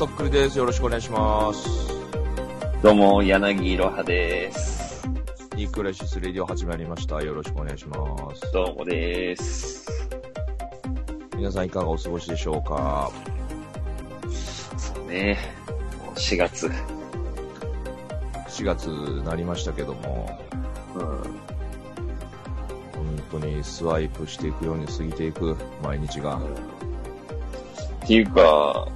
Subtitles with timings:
[0.00, 0.56] とっくりです。
[0.56, 1.68] よろしくお願いします。
[2.82, 5.06] どうも、柳いろはです。
[5.56, 7.20] いいクライシスレディオ始まりました。
[7.22, 7.98] よろしくお願いしま
[8.34, 8.50] す。
[8.50, 10.08] どうもです。
[11.36, 13.12] 皆さんいかがお過ごしでしょうか？
[14.78, 15.36] そうね。
[16.02, 16.70] もう4月。
[18.48, 20.40] ?4 月になりましたけども、
[20.94, 21.02] うん。
[21.02, 21.20] 本
[23.32, 26.38] 当にスワイプしていくように過ぎていく毎日が。
[26.38, 26.40] っ
[28.06, 28.88] ていうか、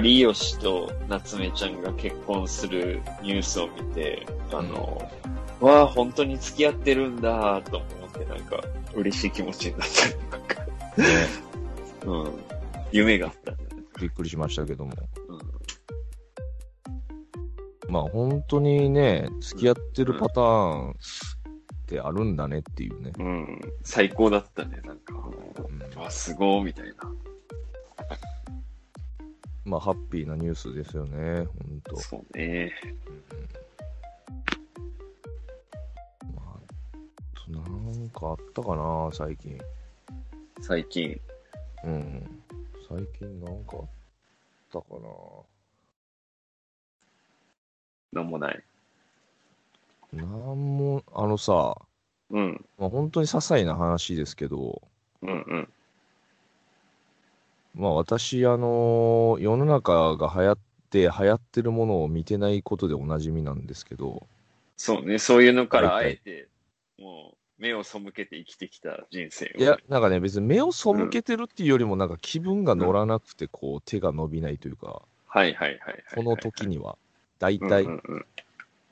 [0.00, 5.10] 有吉と夏目ちゃんが結婚するニュースを見て、あの、
[5.60, 8.62] わあ、本当に付き合ってるんだと思って、なんか、
[8.94, 9.88] 嬉しい気持ちになっ
[10.30, 10.36] た。
[10.36, 10.60] なんか、
[10.96, 11.26] ね、
[12.06, 12.32] うん。
[12.92, 13.82] 夢があったんだね。
[14.00, 14.92] びっくりしましたけども。
[15.28, 15.40] うん。
[17.88, 20.44] まあ本当にね、付き合ってるパター
[20.88, 20.94] ンっ
[21.86, 23.12] てあるんだねっていうね。
[23.18, 23.60] うん。
[23.82, 25.14] 最高だったね、なんか。
[25.14, 26.94] うんわ、すごい、みたいな。
[29.64, 31.96] まあハッピーなニュースですよね、本当。
[31.96, 32.72] そうね。
[36.34, 39.58] まあ、あとなんかあったかな、最近。
[40.60, 41.18] 最近。
[41.84, 42.42] うん。
[42.88, 43.88] 最近なんかあっ
[44.70, 44.86] たか
[48.12, 48.64] なんもない。
[50.12, 50.22] な。
[50.24, 51.76] なんも、あのさ、
[52.30, 52.64] うん。
[52.78, 54.82] まあ、本当に些細な話ですけど、
[55.22, 55.68] うんうん。
[57.74, 60.58] まあ私、あの世の中が流行っ
[60.90, 64.26] て、流行ってるものを見てないことでおなじみなんですけど、
[64.76, 65.18] そうね。
[65.18, 66.48] そういうのからあえて、
[66.98, 69.60] もう、目を背けて生きてきた人生を。
[69.60, 76.04] いや、なんかね、別に目を背けてるっていうよりも、なんか気分が乗らなくて、こう、手が伸びないというか、はいはいはいはい。
[76.06, 76.96] その時には、
[77.38, 78.26] 大うん体う、んうん。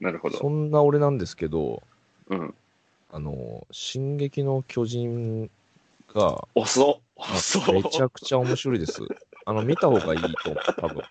[0.00, 0.50] なるほそど。
[0.50, 1.82] んな俺なんですけど、
[2.28, 2.54] うん。
[3.10, 5.50] あの、進撃の巨人
[6.08, 9.02] が、遅っあ遅っめちゃくちゃ面白いです。
[9.44, 11.02] あの、見た方がいいと思う、多分。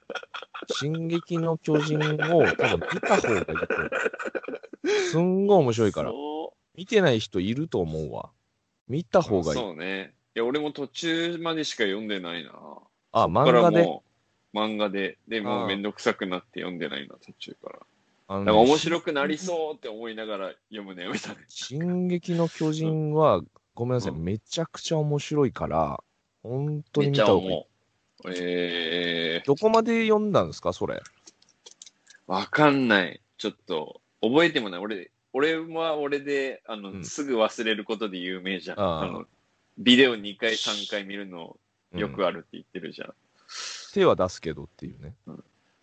[0.73, 4.89] 進撃の巨人を多分見た方がいいと思う。
[5.09, 6.11] すんごい面白いから。
[6.11, 8.29] そ見てない人いると思うわ。
[8.87, 9.59] 見たう方がいい。
[9.59, 10.13] そうね。
[10.35, 12.51] いや、俺も途中までしか読んでないな。
[13.11, 14.01] あ、漫画で？
[14.53, 15.17] 漫画で。
[15.27, 17.79] で、もめんどくさくなって読んでないな、途中から。
[18.27, 21.35] あのねなんか面白くなりそうって思いながら読むのやめたね。
[21.49, 23.41] 進撃の巨人は、
[23.73, 26.03] ごめんなさい、うんめちゃくちゃ面白いから、
[26.43, 27.47] 本当にめっちゃ見た方がいい。
[27.47, 27.67] 思
[28.25, 28.33] う。
[28.37, 30.95] えどこまで読んだんですか、それ？
[30.95, 30.99] ー、
[32.27, 33.21] わかんない。
[33.37, 34.79] ちょっと、覚えてもない。
[34.79, 38.79] 俺、俺は俺で、あの、うんすぐ忘れることで有名じゃん。
[38.79, 39.25] ああの、
[39.77, 41.57] ビデオ2回、3回見るの
[41.93, 43.13] よくああるって言ってるじゃん。
[43.93, 45.15] 手は出すけどっていうね。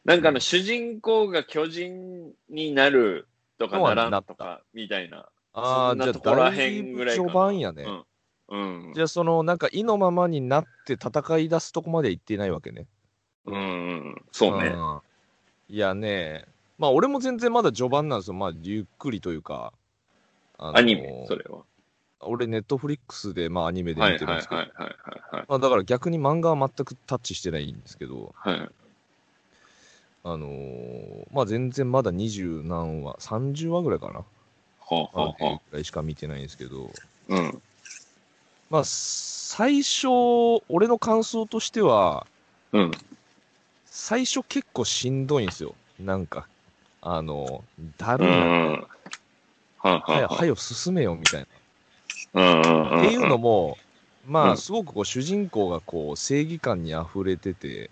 [0.05, 3.27] なんかあの、主人公が巨人になる
[3.59, 5.29] とかならんとか、みたいな。
[5.59, 7.85] ああ、じゃあとこらだいぶ辺ぐらいかな序盤やね。
[8.51, 8.87] うん。
[8.87, 8.95] うん。
[8.95, 12.87] じゃあその、なんか意のままになって戦い出すとこまで行ってないわけね。
[13.47, 14.23] うんうん。
[14.33, 14.71] そうね。
[14.71, 15.01] ん
[15.71, 16.47] いやね、
[16.79, 18.35] まあ俺も全然まだ序盤なんですよ。
[18.35, 19.73] まあゆっくりというか。
[20.59, 21.63] あのアニメ、それは。
[22.21, 24.89] 俺ネットフリックスでまあアニメで見てるんですけど、はいはい
[25.37, 28.61] はいまあだから逆に漫画は全くタッチしてないんですけど、はい。
[28.61, 28.71] はい。
[30.25, 34.25] あのーまあ全然まだ二十何話、30話ぐらいかな。
[34.97, 37.63] はあ、はあはぐらいしか見てないんですけど、あ、うん。
[38.71, 40.09] まあ最初、
[40.69, 42.27] 俺の感想としては、
[42.73, 42.97] うん。
[43.85, 45.75] 最初結構しんどいんですよ。
[45.99, 46.49] なんか、
[47.01, 47.65] あの、
[47.97, 48.47] だるいな。
[48.47, 48.89] うん。
[49.77, 51.47] はあ、ははよ、進めよ、みたいな。
[52.35, 52.99] うん。
[52.99, 53.79] っていうのも、
[54.25, 57.91] まあ、うんすごくこう、主人公がこう、正義感に溢れてて、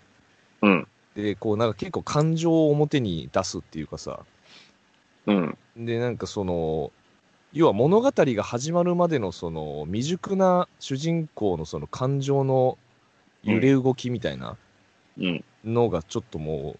[0.61, 0.87] うん。
[1.15, 4.25] で、こう、なんか結構感情を表に出すっていうかさ、
[5.27, 5.57] うん。
[5.75, 6.91] で、なんかその、
[7.53, 12.77] 要は物語が始まるまでのその未熟な主人公のその感情の
[13.43, 14.57] 揺れ動きみたいな
[15.17, 15.45] うん。
[15.63, 16.77] のがちょっとも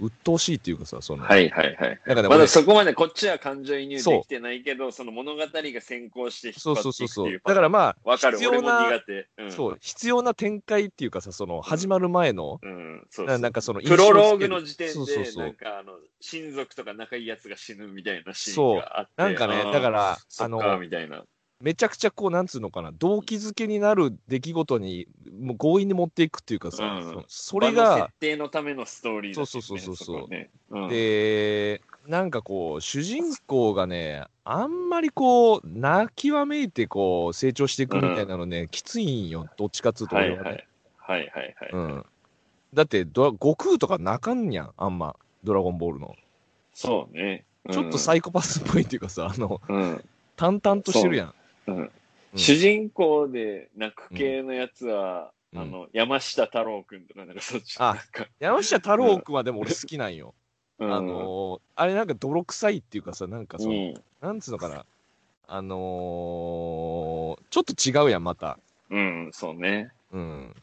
[0.00, 2.00] 鬱陶しいっていうかさ、その、はいはいはい。
[2.06, 7.26] なんかね、俺まだそこまでこっちは感情移入そうできてないけど、その物語が先行して引っそう張そうそうそう。
[7.26, 7.54] っていくっていう。
[7.54, 9.28] だからまあ、わかる、必要な苦手。
[9.38, 9.52] うん。
[9.52, 13.06] そう、必要な展開っていうかさ、その、始まる前の、うん。
[13.10, 19.12] そうなそうなんかその、プロローグの時点で、そうそうそうなんかあの、親族とか仲いいやつが死ぬみたいなシーンそうがあって。
[19.16, 21.24] なんかねだから、あの、みたいな。
[21.62, 25.06] めちゃくちゃこう、なんつうのかな、動機づけになる出来事に、
[25.40, 40.42] もう強引に持っていくっていうかさ、うんそそれが設、定のためのストーリーそうそうそうそうで、なんかこう、主人公がね、あんまりこう、泣きわめいてこう、成長していくみたいなのね、きついんよ、どっちかっつうと俺はね。
[40.42, 40.66] はいはい。
[40.96, 41.70] はいはいはい。
[41.72, 42.06] うん。
[42.74, 45.14] だってドラ、悟空とか泣かんやん、あんま、
[45.44, 46.16] ドラゴンボールの。
[46.74, 47.44] そうね。
[47.70, 50.04] ちょっとサイコパスっぽいっていうかさ、あの、うん。
[50.34, 51.34] 淡々としてるやん。
[51.66, 51.90] うんうん
[52.34, 57.76] 主人公で泣く系のやつは、うんあの、山下太郎くんとか、なんかそっち。
[57.78, 57.96] あ
[58.38, 60.34] 山下太郎くんはでも俺好きなんよ。
[60.78, 63.94] うんあのーあれなんか泥臭いっていうかさ、なんかその、うん。
[64.22, 64.86] なんつうのかな。
[65.46, 68.58] あのーちょっと違うやん、また。
[68.88, 69.90] うん、そうね。
[70.10, 70.54] うん。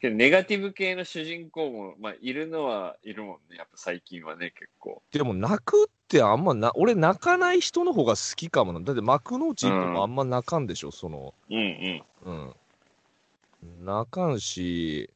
[0.00, 3.56] けど、ネガティブ系の主人公も、まあ、いるのはいるもんね。
[3.56, 5.02] やっぱ最近はね、結構。
[5.12, 8.80] でも泣くってあんまな、俺泣かない人の方が好きかもな。
[8.80, 12.02] だって幕の内とかあんま泣かんでしょ、その、うんうん。
[12.24, 13.84] うん。
[13.84, 15.10] 泣かんし、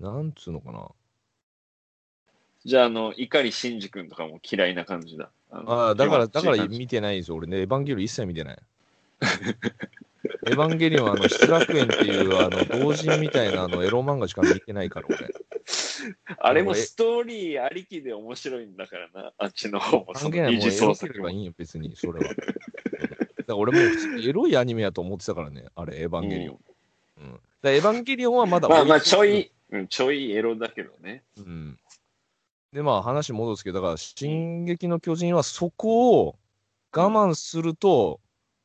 [0.00, 0.88] なんつうのかな。
[2.64, 5.30] じゃあ、あの、碇シンジ君とかも嫌いな感じだ。
[5.50, 7.36] あのああ、だから、だから見てないんですよ。
[7.36, 8.58] 俺ね、エヴァンゲリオン一切見てない。
[10.46, 15.18] エヴァンゲリオンはあの、失楽園っていう、あの、同人みたいなあの、エロ漫画しか見てないから、俺。
[16.38, 19.32] あれもストーリーありきで面白いんだからな。
[19.38, 20.06] あっちの方も。
[20.14, 22.30] 関係ない、もうエロければいいんよ、別に、それは。
[22.30, 22.36] うん
[23.42, 23.78] だから俺も
[24.20, 26.58] エロいアニメやと思ってたからね、あれ、エヴァンゲリオン。
[27.18, 27.32] うん。
[27.32, 31.24] だからエヴァンゲリオンはまだまあまあ、ちょい、うん、ちょいエロだけどね。
[31.38, 31.78] うん。
[32.72, 36.38] で、まあ話戻すけど、だから、進撃の巨人はそこを
[36.94, 38.20] 我慢すると、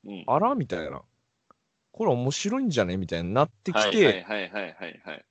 [0.06, 0.24] うん。
[0.28, 1.02] あらみたいな。
[1.98, 2.96] これ面白いんじゃね？
[2.96, 5.26] みたいになってきはいて、はいはいはいはいはい。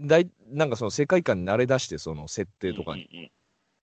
[0.00, 3.08] だいなんかその世界観に慣れ出して、その設定とかに。
[3.12, 3.30] うんうん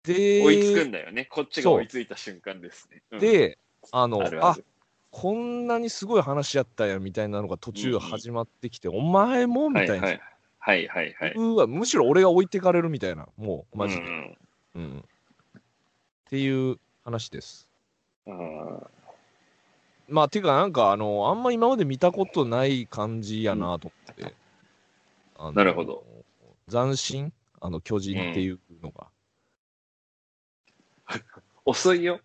[0.04, 1.26] で、うん追いつくんだよね。
[1.32, 3.02] こっちが追いついた瞬間ですね。
[3.12, 3.58] うん、で、
[3.94, 4.66] あの、ああるある
[5.12, 9.94] こんなにすごい話やったやみたいなのが途中始まってきて、お前もみたいな。
[9.94, 10.20] はいはい
[10.60, 11.34] はいはいはい。
[11.38, 14.02] うわ、むしろ俺が置いてかれるみたいな、もう、マジで。
[14.02, 14.38] うん
[14.76, 15.00] うん。
[15.00, 15.04] っ
[16.30, 17.70] ていう話です。
[18.26, 18.82] うんあ
[20.14, 24.36] まあ、ていうか、なんか、あの、あんま今まで見たことない感じやなと思って。
[25.36, 26.06] あのなるほど。
[26.70, 27.34] 斬新？
[27.60, 29.08] あの、巨人っていうのが。
[31.08, 31.20] ー
[31.66, 32.22] 遅いよ。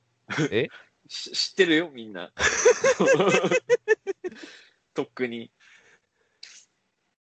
[0.51, 0.69] え？
[1.09, 2.31] し知ってるよ、みんな。
[4.93, 5.51] とっくに。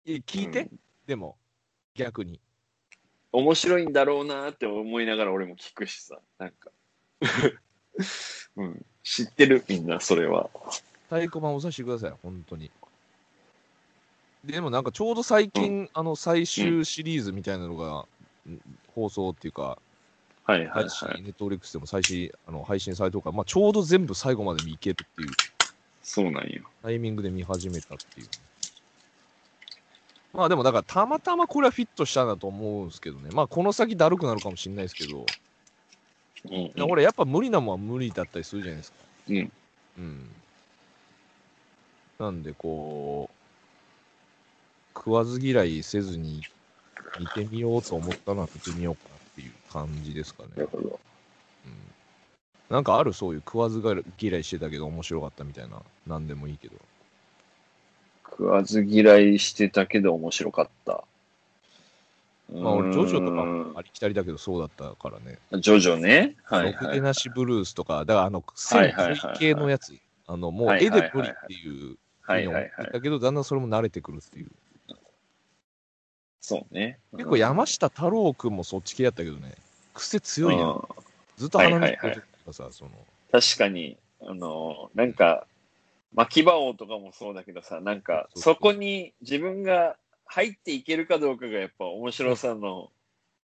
[0.04, 1.38] いや聞いて、うんでも、
[1.94, 2.40] 逆に。
[3.30, 6.20] 面白いんだろうなって思いながら俺も聞くしさ。
[6.38, 6.72] なんか。
[8.56, 8.86] うん。
[9.08, 10.50] 知ってるみんな、それは。
[11.08, 12.70] 太鼓判押させてください、本当に。
[14.44, 18.04] でもなんかちょうど最近、あの最終シリーズみたいなのが、
[18.46, 18.60] ん
[18.94, 19.78] 放送っていうか、
[20.44, 21.22] はいはいはい。
[21.22, 25.28] ネットフリックスでも最新あの配信されてるから、まあ、ちょうど全部最後まで見けるっていう
[26.02, 26.62] そうなんよ。
[26.82, 28.28] タイミングで見始めたっていう。
[30.34, 33.30] まあでもだからたまたまこれはフィットしたんだと思うんですけどね。
[33.32, 35.24] まあこの先だるくなるかもしれないですけど、
[36.44, 38.98] うん、いや俺やっぱ無理なもんは無理だったりするじゃないですか。
[39.28, 39.52] うん。
[39.98, 40.28] うん。
[42.18, 46.42] なんでこう、食わず嫌いせずに
[47.18, 50.48] 見てみようと思ったのは見てみようかなっていう感じですかね。
[50.56, 51.00] なるほど。
[51.66, 51.72] うん。
[52.70, 53.82] なんかあるそういう食わず
[54.20, 55.80] 嫌いしてたけど面白かったみたいな。
[56.06, 56.74] なんでもいいけど。
[58.24, 61.04] 食わず嫌いしてたけど面白かった。
[62.50, 65.38] まあ俺、ジョジョとかうもありきたりだけどそうだったからね。
[65.60, 66.36] ジョジョね？
[66.44, 66.94] はいろくはい。
[66.96, 69.92] でなしブルースとか、だからあの、はい線はいはいはい系のやつ、
[70.26, 72.46] あの、もうはい絵で無理っていうはい。
[72.92, 74.50] だけど、だんだんそれも慣れてくるっていう。
[76.40, 76.98] そうね。
[77.12, 79.54] 結構山下太郎くんもそっち系やったけどね、
[79.94, 80.68] 癖強いやん。
[80.70, 80.82] うん
[81.36, 82.90] ずっと鼻のはいはいはいとかさ、その、
[83.30, 85.46] 確かに、あの、なんか、
[86.12, 89.96] 巻き場王とかもそうだけどさ、なんか、そこに自分が
[90.28, 92.90] 入っていけるかどうかがやっぱ面白さの、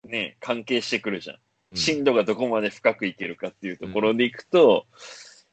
[0.04, 1.36] ね、関係してくるじゃん。
[1.36, 1.40] うん
[1.76, 4.86] 深度がどこまで深くいけるかっていうところでいくと、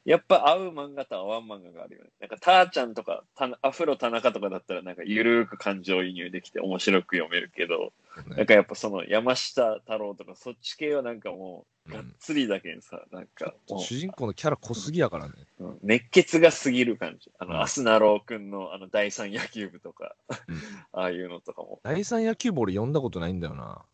[0.04, 2.10] やっぱ合う漫画と合わん漫画があるよね。
[2.20, 7.92] なんか、ターちゃんとか、たアフロ田中とかだったら、なんか、ゆるーく感情移入できて面白く読めるけど、
[8.26, 15.34] ねなんかやっぱその山下太郎とか、そっち系はなんかもう、うんがっつりだけんさ、なんかもう、主人公のキャラ濃すぎやからね。
[15.58, 17.32] うん熱血が過ぎる感じ。
[17.38, 20.14] あの、うんあすなろ君のあの第三野球部とか、
[20.46, 20.56] うん
[20.92, 21.80] ああいうのとかも。
[21.82, 23.84] 第三野球部俺読んだことないんだよな。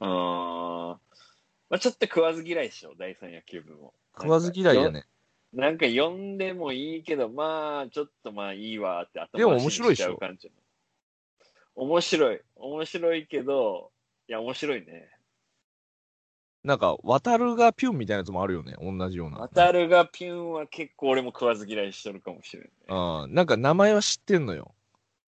[0.00, 0.98] あー
[1.68, 3.92] まあちょっと食わず嫌いでしょ、第三野球部も。
[4.16, 5.06] 食わず嫌いだね。
[5.52, 10.52] なんか読んでもいいけど、まあ、ちょっとまあいいわって頭でも面白いでしょちゃう感じの。
[11.76, 12.40] 面白い。
[12.56, 13.90] 面白いけど、
[14.28, 15.08] いや、面白いね。
[16.64, 18.74] なんか、渡るがピュンみたいなやつもあるよね。
[18.80, 19.38] 同じような。
[19.38, 22.70] 渡るがピュンは結構俺も食わず嫌いしとるかもしれんね。
[22.88, 23.34] うん。
[23.34, 24.74] なんか名前は知ってんのよ。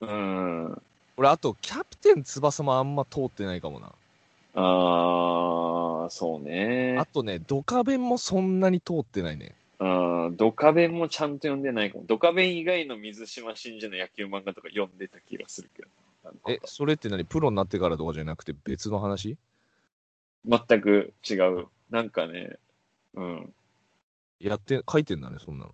[0.01, 0.83] うん。
[1.17, 3.93] 俺、あと、キャプテン翼もあんま通ってないかもな。
[4.55, 7.07] あー、そうねあ。
[7.07, 9.55] とね、ドカベンもそんなに通ってないね。
[9.81, 12.05] うん、ドカベンもちゃんと読んでないかも。
[12.05, 15.89] ドカベン以外の水島真司の野球漫画とか読んでた気がするけど。
[16.49, 17.25] え、それって何？
[17.25, 19.37] プロになってからとかじゃなくて別の話？
[20.45, 21.67] 全く違う。
[21.91, 22.59] なんかね、
[23.15, 23.55] うん、
[24.41, 25.73] やって、書いてんだね、そんなの。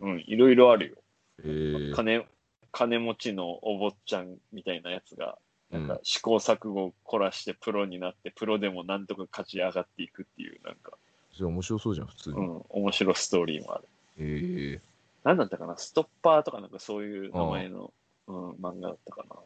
[0.00, 0.96] うん、いろいろあるよ。
[1.40, 2.26] えー、金、
[2.70, 5.38] 金持ちのお坊ちゃんみたいなやつが、
[5.70, 10.92] なんか試行錯誤を凝らしてプロになって、プロでもなんとか勝ち上がっていくっていう、なんか、
[11.38, 12.36] それ面白そうじゃん、普通に。
[12.36, 13.84] うん、面白いストーリーもある。
[14.18, 14.80] えー、
[15.22, 15.76] なんだったかな？
[15.76, 17.92] ストッパーとかなんかそういう名前の、
[18.26, 19.36] うん、漫画だったかな。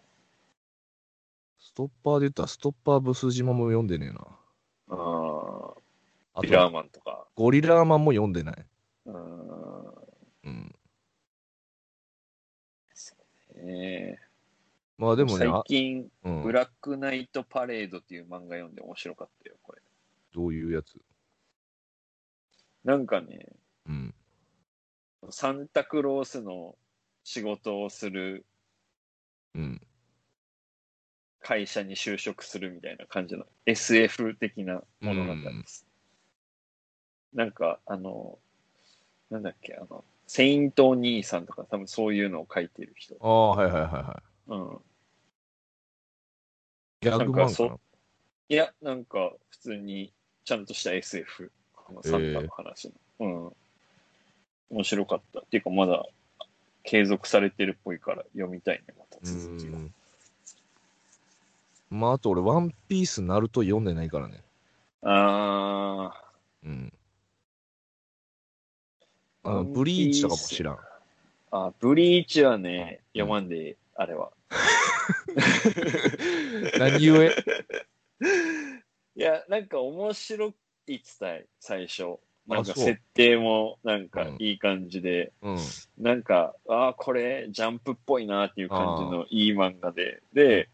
[1.60, 4.26] ストッパーで言ったら、ストッパーブス島も読んでねえな。
[4.88, 5.74] あ
[6.34, 7.26] あービラーと、マンとか。
[7.36, 8.66] ゴリラーマンも読んでない。
[9.06, 9.86] うん
[10.44, 10.74] うん。
[13.54, 14.18] ね
[14.98, 19.82] まあでもね、最あ近、うんブ、ラックナイトパレードっていう漫画読んで面白かったよ、これ。
[20.34, 20.98] どういうやつ？
[22.84, 23.46] なんかね、
[23.86, 24.14] うん。
[25.30, 26.76] サンタクロースの
[27.24, 28.44] 仕事をする
[29.54, 29.80] うん。
[31.40, 35.86] 会社に就職するみたいな感じの SF 的な物語です。
[37.34, 38.38] なんか、あの、
[39.30, 43.16] なんだっけ、あの、セイント兄さんとか多分そういうのを書いてる人。
[43.20, 44.76] ああ、はいはいはいはうん。
[44.76, 44.78] い。
[47.00, 47.76] ギャグかそな
[48.48, 50.12] いや、なんか普通に
[50.44, 51.50] ちゃんとした SF。
[51.92, 53.20] このサンタの話の。
[53.20, 53.52] うん。
[54.70, 55.40] 面白かった。
[55.40, 56.06] っていうかまだ
[56.84, 59.78] 継続されてるっぽいから読みたいね、またう続きが。
[59.78, 59.92] ん。
[61.90, 64.40] まあ、あと俺、ワンピース、ナルト読んでないからね。
[65.02, 66.12] あ
[66.64, 66.92] うん。
[69.44, 69.50] ー。
[69.50, 70.78] あの、ブリーチとかも知らん。
[71.50, 74.30] あ、ブリーチはね、読まんで、あれは。
[76.78, 77.28] 何故？
[79.14, 80.54] いや、なんか面白
[80.86, 82.18] いっつったい、最初。
[82.46, 85.58] なんかそう設定もなんかうんいい感じで、うん。
[85.98, 90.68] なんか、ああ、これジャンプっぽいなっていう感じのいい漫画で、で、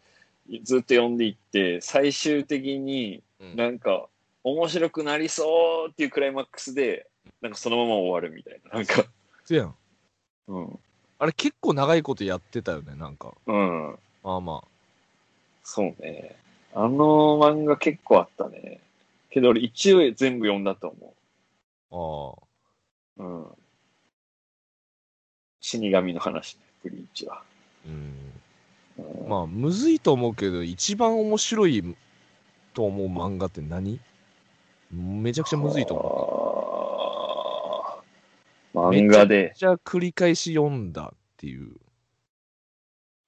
[0.62, 4.08] ずっと読んでいって、最終的にうんなんか
[4.44, 7.06] 面白くなりそうっていうクライマックスで、
[7.42, 8.78] なんかそのまま終わるみたいな。
[8.78, 9.04] なんか、
[9.44, 9.74] せやん。
[10.48, 10.78] うん。
[11.18, 13.34] あれ結構長いことやってたよね、なんか。
[13.46, 13.98] うん。
[14.22, 14.64] まあま
[15.64, 16.36] そうね。
[16.74, 18.80] あの漫画結構あったね。
[19.38, 22.36] けど俺一応全部読んだと思
[23.18, 23.22] あ。
[23.22, 23.24] ああ。
[23.24, 23.26] う。
[23.26, 23.46] うん。
[25.60, 27.42] 死神の話ね、ブリーチは。
[27.86, 27.92] うん。
[28.98, 31.96] うんまあ、むずいと思うけど、一番面白い
[32.74, 34.00] と思う漫画って何？
[34.90, 36.02] めちゃくちゃむずいと思
[38.74, 38.78] う。
[38.78, 39.52] 漫画で。
[39.56, 41.76] じゃあ繰り返し読んだっていう。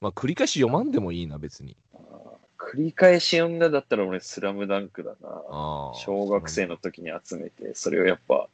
[0.00, 1.76] まあ、繰り返し読まんでもいいな、別に。
[2.60, 5.42] 繰り返し読んだだったら俺、スラムダンクだな。
[5.94, 8.48] 小学生の時に集めて、それをやっぱ、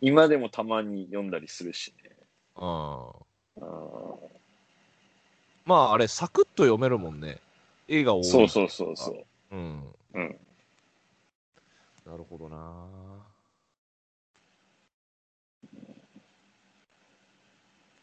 [0.00, 2.10] 今でもたまに読んだりするしね。
[2.56, 3.08] あ
[3.60, 3.64] あ。
[3.64, 3.66] あ
[5.64, 7.38] まあ、あれ、サクッと読めるもんね。
[7.86, 8.22] 絵が多い。
[8.22, 9.14] ーそうそうそうそう。
[9.14, 9.56] う。
[9.56, 9.94] うん。
[10.14, 10.36] うん。
[12.04, 12.56] なるほどな。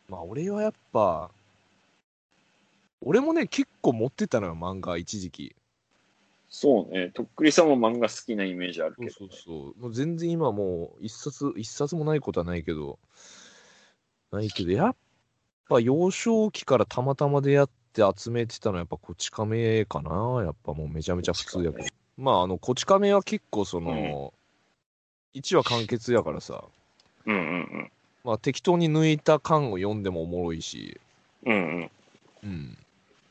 [0.08, 1.30] まあ、俺はやっぱ、
[3.01, 5.56] 俺もね、結構持ってたのよ、漫画、一時期。
[6.50, 7.10] そうね。
[7.10, 9.12] とっくりさんも漫画好きなイメージあるけど、ね。
[9.12, 9.82] そうそう。
[9.82, 13.00] もう全然今もう、一冊、一冊もないことはないけど、
[14.32, 14.96] ないけど、やっ
[15.70, 20.44] ぱ幼少期からたまたま出会って集めてたのはやっぱこち亀かな。
[20.44, 21.88] やっぱもうめちゃめちゃ普通やけど。
[22.18, 24.34] まあ、あの、こち亀は結構その、
[25.36, 26.63] 1話完結やからさ、
[27.25, 27.91] うんうん
[28.24, 31.00] まあ適当に抜いた巻を読んでもおもろいし、
[31.46, 31.53] うん。
[31.53, 31.91] うん
[32.44, 32.77] うん。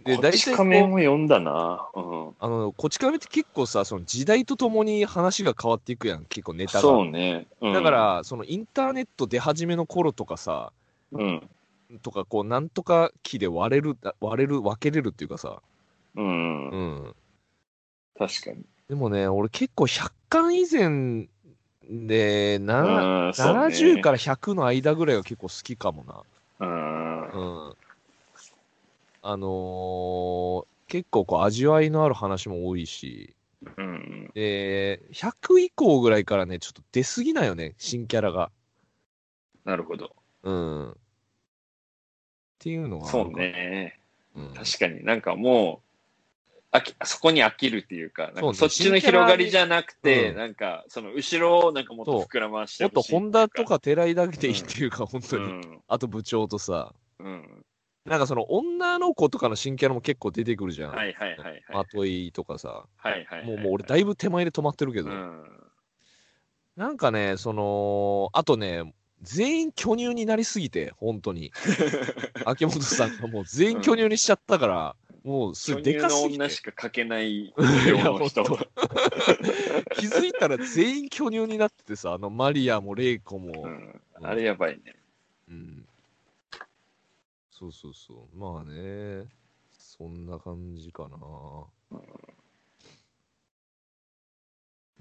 [0.01, 0.05] うん。
[0.05, 1.89] で、で、大体こ大体仮面う、も読んだな。
[1.95, 2.35] うん。
[2.39, 6.81] あの、こち亀って結構さ、その時代とともに話が変わっていくやん、結構ネタが。
[6.81, 7.47] そうね。
[7.61, 10.73] うん、だか、ら、そのインターネット出始めの頃とかさ、
[11.13, 11.49] うん。
[12.03, 15.61] とか、こう、なんとか機で割れる、割れる、分けれるっていうかさ、
[16.15, 16.69] うん。
[16.71, 17.15] うん。
[18.19, 18.65] 確かに。
[18.89, 21.29] でもね、俺結構100巻以前
[21.89, 26.67] で、なね70から100の間ぐらいが結構好きかもな。
[26.67, 27.69] うん。
[27.69, 27.77] うん。
[29.29, 33.37] あのー結構こう味わいのある話も多いし、
[33.77, 34.31] うん。
[34.33, 38.51] で、100以降ぐらいからね、ちょっと出過ぎないよね、新キャラが。
[39.67, 40.17] なるほど。
[40.45, 40.91] うん。
[40.93, 40.95] っ
[42.59, 43.39] ていうのがあるそうか。
[43.39, 44.01] ね。
[44.35, 44.55] うん。
[44.55, 45.83] 確かになんかも
[46.73, 55.45] う、飽き、そこに飽きるっていうか、そっちの広がりじゃなくて、うんなんか、その後ろをなんかもっと膨らましてもっとほしいホンダとか寺井だけでいいっていうか、本当に。
[55.45, 55.83] うん。
[55.87, 57.65] あと部長とさ、うん。
[58.09, 60.91] なんかその女の子とかの新キャラも結構出てくるじゃん。
[60.91, 61.63] はいはいはいはい。
[61.73, 62.87] まといとかさ。
[62.97, 63.47] はいはいはい。
[63.47, 65.45] もうもう俺だいぶ手前で止まってるけど、うん。
[66.77, 71.53] なんかね、その、あとね、全員巨乳になりすぎて、本当に。
[72.47, 77.53] 秋元さんがもう全員巨乳にしちゃったから、もうすでかすぎて女しか描けない
[79.97, 84.01] 気づいたら全員巨乳になっててさ、あのマリアもレイコも、うん。
[84.23, 84.95] あれやばいね。
[85.49, 85.85] うん
[87.59, 88.39] そうそうそう。
[88.39, 89.25] まあね、
[89.77, 91.19] そんな感じかな。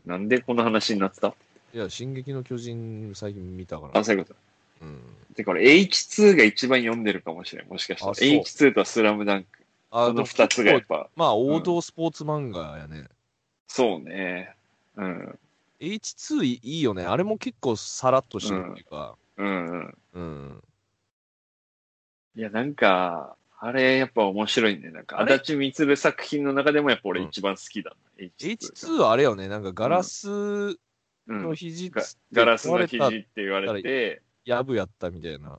[0.07, 1.35] なんでこの話になってた？
[1.71, 3.99] いや、進撃の巨人最近見たから。
[3.99, 4.35] あ、そういうこと。
[4.81, 5.01] うん。
[5.35, 7.67] で、これ H2 が一番読んでるかもしれん。
[7.67, 8.11] もしかしたら。
[8.13, 9.49] あそう H2 とスラムダンク。
[9.91, 11.11] あこの二つがやっぱ。
[11.15, 13.07] まあ、王道スポーツ漫画やね。
[13.67, 14.55] そうね。
[14.95, 15.39] うん。
[15.79, 17.05] H2 いいよね。
[17.05, 19.15] あれも結構さらっとしてるっていうか。
[19.37, 19.97] うんうん。
[20.13, 20.63] うん。
[22.37, 24.91] いや、なんか、あれやっぱ面白いね。
[24.91, 28.23] なんか、あれ足立光作品の中でもやっぱ俺一番好きだな。
[28.23, 28.57] H2。
[28.57, 29.47] H2 はあれよね。
[29.47, 30.77] なんかガラスう
[31.33, 35.57] んの肘がつってガラスの肘って言われて、たやぶやったみたいな。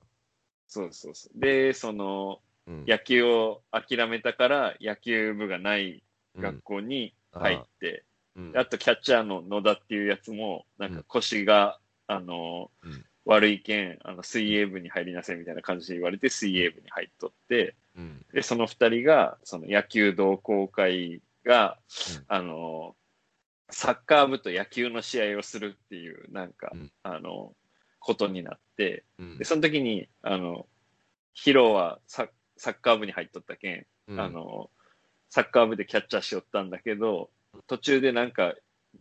[0.68, 1.40] そうそうそう。
[1.40, 2.84] で、その、うん。
[2.86, 6.04] 野球を諦めたから、野球部がない
[6.36, 8.04] うん学校に入って、
[8.36, 18.24] うんあとキャッチャーの野田っていうやつも、なんか腰が、あの、うん悪いけん、あの、水泳部に入りなさいみたいな感じで言われて、水泳部に入っとって、うん。
[18.32, 21.78] で、その二人が、その野球同好会が、
[22.16, 22.24] うん。
[22.26, 22.96] あの、
[23.68, 26.90] サッカー部と野球の試合をするっていう、なんか、うん。
[27.02, 27.54] あの、
[27.98, 29.36] ことになって、うん。
[29.36, 30.66] で、その時に、あの、
[31.34, 34.20] ヒロはササッカー部に入っとったけん、うん。
[34.20, 34.70] あの、
[35.28, 37.28] サッカー部でキャッチャーしよったんだけど、
[37.66, 38.54] 途中でなんか、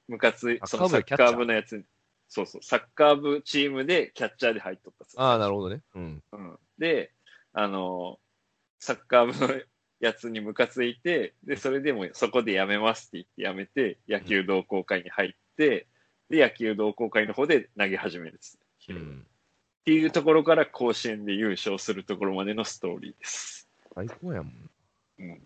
[0.10, 1.86] ムカつい、サそのサッッカー部のやつに、
[2.30, 5.82] そうそう、サッカー部チームでキャッチャーで入っとったっすああ、なるほどね。
[5.96, 6.24] うん。
[6.32, 6.60] うん。
[6.78, 7.12] で、
[7.54, 8.20] あの、
[8.80, 9.62] サッカー部の
[10.00, 15.88] やつにムカついて、で、それでもそこでやめますって言ってやめて、野球同好会に入って、
[16.30, 18.36] で、野球同好会の方で投げ始める。
[18.36, 18.40] っ
[18.90, 19.26] うん。
[19.86, 23.70] ていうところから甲子園で優勝するところまでのストーリーです。
[23.96, 24.70] 最高やもん。
[25.20, 25.42] うん。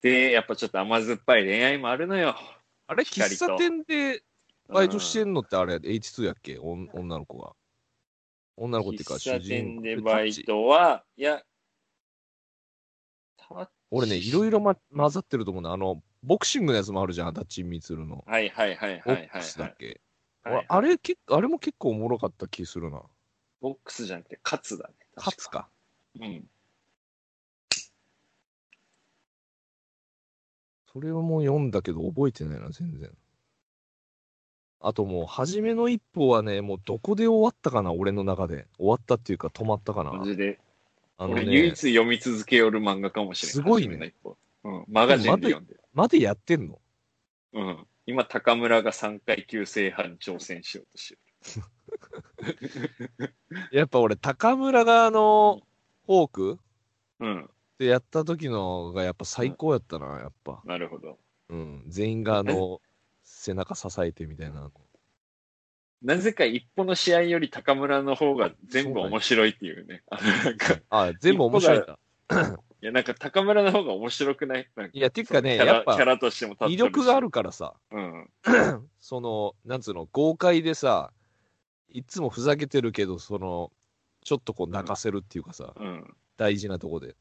[0.00, 2.36] で、やっぱちょっと甘酸っぱい恋愛もあるのよ。
[2.86, 4.22] あれ、喫茶店で
[4.68, 6.58] バイトしてうんのってあれ、H2 やっけ？
[6.58, 7.54] おん女の子が。
[8.56, 11.42] 女の子っていうか、喫茶主人店でバイトは、いや、
[13.90, 15.72] 俺ね、いろいろ、ま、混ざってると思うな。
[15.72, 18.24] あの、ボクシングのやつもあるじゃん、ダッチン・ミツルの。
[18.26, 20.00] はいはいはいボはいはい、ックスだっけ、はいはい
[20.44, 23.02] 俺あれけ、あれも結構おもろかった気するな。
[23.60, 24.94] ボックスじゃなくて、カツだね。
[25.16, 25.68] 勝つか。
[26.20, 26.50] うん。
[30.92, 33.10] それも読んだけど覚えてないな、全然。
[34.86, 38.66] あともう、初めの一歩はね、もうどこで終わったかな、俺の中で。
[38.76, 40.12] 終わったっていうか、止まったかな。
[40.12, 40.60] マジで。
[41.16, 43.54] あの俺、唯一ね、読み続けよる漫画かもしれない。
[43.54, 44.12] すごいね。
[44.62, 44.84] うん。
[44.88, 45.80] マガジンで読んでる。
[45.94, 46.78] までやってんの？
[47.54, 47.86] うん。
[48.04, 51.60] 今、高村が3階級制覇に挑戦しようとして
[53.72, 55.62] やっぱ俺、高村があの、
[56.04, 56.58] フォーク
[57.20, 57.26] る。
[57.26, 57.50] うん。
[57.78, 60.60] でやった時のがやっぱ最高やったな、やっぱ。
[60.66, 61.18] なるほど。
[61.48, 61.84] うん。
[61.88, 62.82] 全員があの、
[63.44, 64.70] 背中支えてみたいな。
[66.02, 70.02] なぜか一歩の試合より高村の方が全部面白いっていうね。
[70.10, 71.98] あのなんか、いあ、全部面白いんだ。
[72.84, 74.68] や、なんか高村の方が面白くない？
[74.92, 77.30] いや、ていうかね、やっぱキャラとしても魅力がある。
[77.30, 78.30] からさ、うん。
[79.00, 81.10] その、なんつうの、豪快でさ、
[81.88, 83.72] いつもふざけてるけど、その、
[84.22, 86.14] ちょっとこう泣かせるっていうかさ、うん。
[86.36, 87.16] 大事なとこで。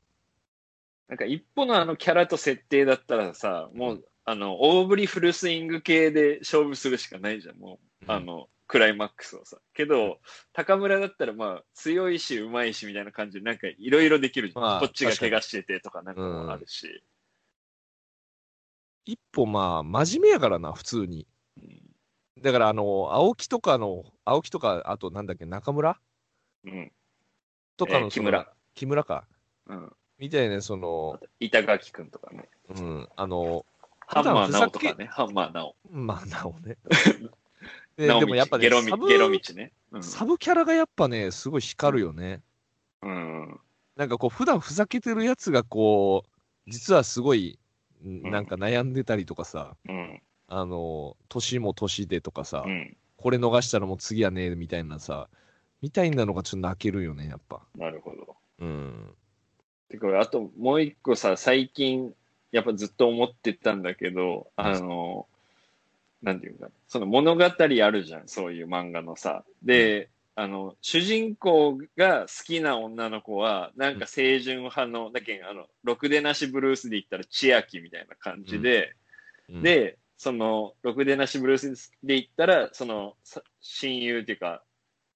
[1.08, 8.06] なんか一歩のあのキャラと設定だったらさ、もう、あの、大振りフルスイング系で勝負するしかないじゃん、もう。
[8.08, 9.58] あの、クライマックスをさ。
[9.74, 10.20] けど、
[10.54, 14.62] 高村だったらまあ、強いし、うまいし、みたいな感じで、なんかいろいろできるじゃん。
[14.64, 17.04] まあこっちが怪我しててとかなんかもあるし。
[19.06, 21.28] 一歩まあ、真面目やからな、普通に。
[21.58, 21.82] うん。
[22.42, 26.00] だから、あの、青木とかの、青木とか、あとなんだっけ、中村？
[26.64, 26.92] うん。
[27.76, 28.54] とかの、えー木村。
[28.74, 29.28] 木村か。
[29.68, 29.94] うん。
[30.18, 32.50] みたいな、その、板垣くんとかね。
[32.70, 33.66] うん、あの、
[34.14, 35.06] ハンマー普段直とかね。
[35.06, 35.76] ハンマー直。
[35.90, 36.78] まあ、なおね。
[37.98, 39.72] で直でもやっぱねゲロミサブゲロ道ね。
[39.92, 40.04] うん。
[40.04, 42.42] サブキャラがやっぱね、すごい光るよね。
[43.02, 43.60] うん。
[43.96, 46.30] なんかこう、普段ふざけてるやつがこう、
[46.68, 47.60] 実はすごい、
[48.02, 50.22] なんか悩んでたりとかさ、うん。
[50.48, 52.98] あの、年も年でとかさ、うん。
[53.18, 55.30] これ逃したらもう次はねえみたいなさ、
[55.82, 57.62] みたいなのがちょっと泣けるよね、やっぱ。
[57.76, 58.36] なるほど。
[58.60, 59.16] うん。
[59.90, 62.14] てか、あともう一個さ、最近、
[62.54, 65.28] やっぱずっと思ってたんだけど、あの、
[66.22, 69.44] なんていうか、その物語あるじゃん、そういう漫画のさ。
[69.64, 78.96] で、あの、主人公が好きな女の子は、なんか清純派の、だけあの、ろくでなしブルースで言ったら千秋みたいな感じで、
[79.50, 84.64] うん、で、その、ろくでなしブルースで言ったら、その、さ親友っていうか、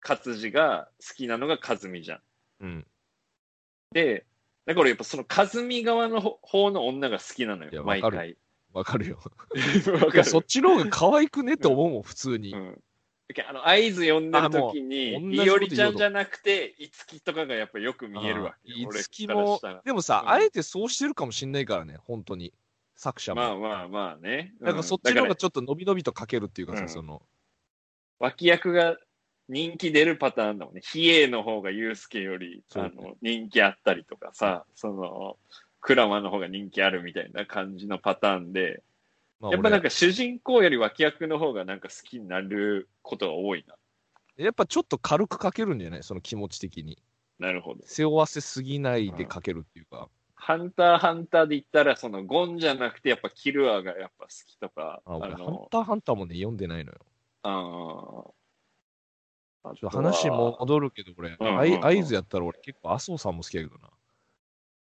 [0.01, 2.21] 勝地が好きなのが和美じゃん。
[2.61, 2.87] うん。
[3.91, 4.25] で、
[4.67, 8.37] だからやっぱその和美側のほ方の女が好きなのよ、わかる毎回。
[8.73, 9.17] わかるよ。
[10.01, 12.53] わかるそっちの方が可愛くねって思うもん、普通に。
[12.53, 12.81] うん。
[13.47, 18.89] あの、合図読んでる時に、いおりちゃんじゃなくて、いつきとかがやっぱよく見えるわけよ。
[18.89, 22.53] いつきもでもさ、うんあえてそうしてるかもしんないからね、本当に。
[22.95, 23.41] 作者も。
[23.41, 24.53] まあまあまあね。
[24.59, 27.21] なんかそっちの方がちょっと伸び伸びと書けるっていうかさ、うんその、
[28.19, 28.97] 脇役が
[29.49, 30.81] 人気出るパターンだもんね。
[30.83, 35.37] 比叡の方がユうスケより、あの、人気あったりとかさ、その、
[35.79, 38.83] クラマの方が人気あるみたいな感じのパターンで、
[39.39, 43.75] まあやっぱなん俺か主人公より脇役の方がなんか好きになることが多いな。
[44.35, 46.03] やっぱちょっと軽く書けるんじゃない？
[46.03, 46.97] その気持ち的に。
[47.39, 47.81] なるほど。
[47.85, 50.09] 背負わせすぎないで書けるっていうか。
[50.33, 56.97] ハンターハンターで言ったら、そのゴンじゃなくて、やっぱキルアがやっぱ好きとか、あ俺、ハンの、ターハンターもね、読んでないのよ。
[57.43, 58.31] あーあ
[59.63, 63.89] ちょっと話戻るけど、俺、うんうんうん合図やったら俺結構麻生さんも好きやけどな。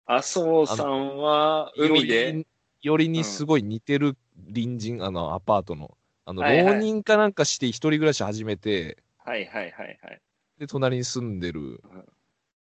[0.05, 2.45] 麻生さんは、海で、
[2.81, 5.97] よりにすごい似てる隣人、あの、アパートの。
[6.25, 10.21] あの、浪人かなんかして一人暮らし始めて、はいはいはいはい。
[10.57, 11.81] で、隣に住んでる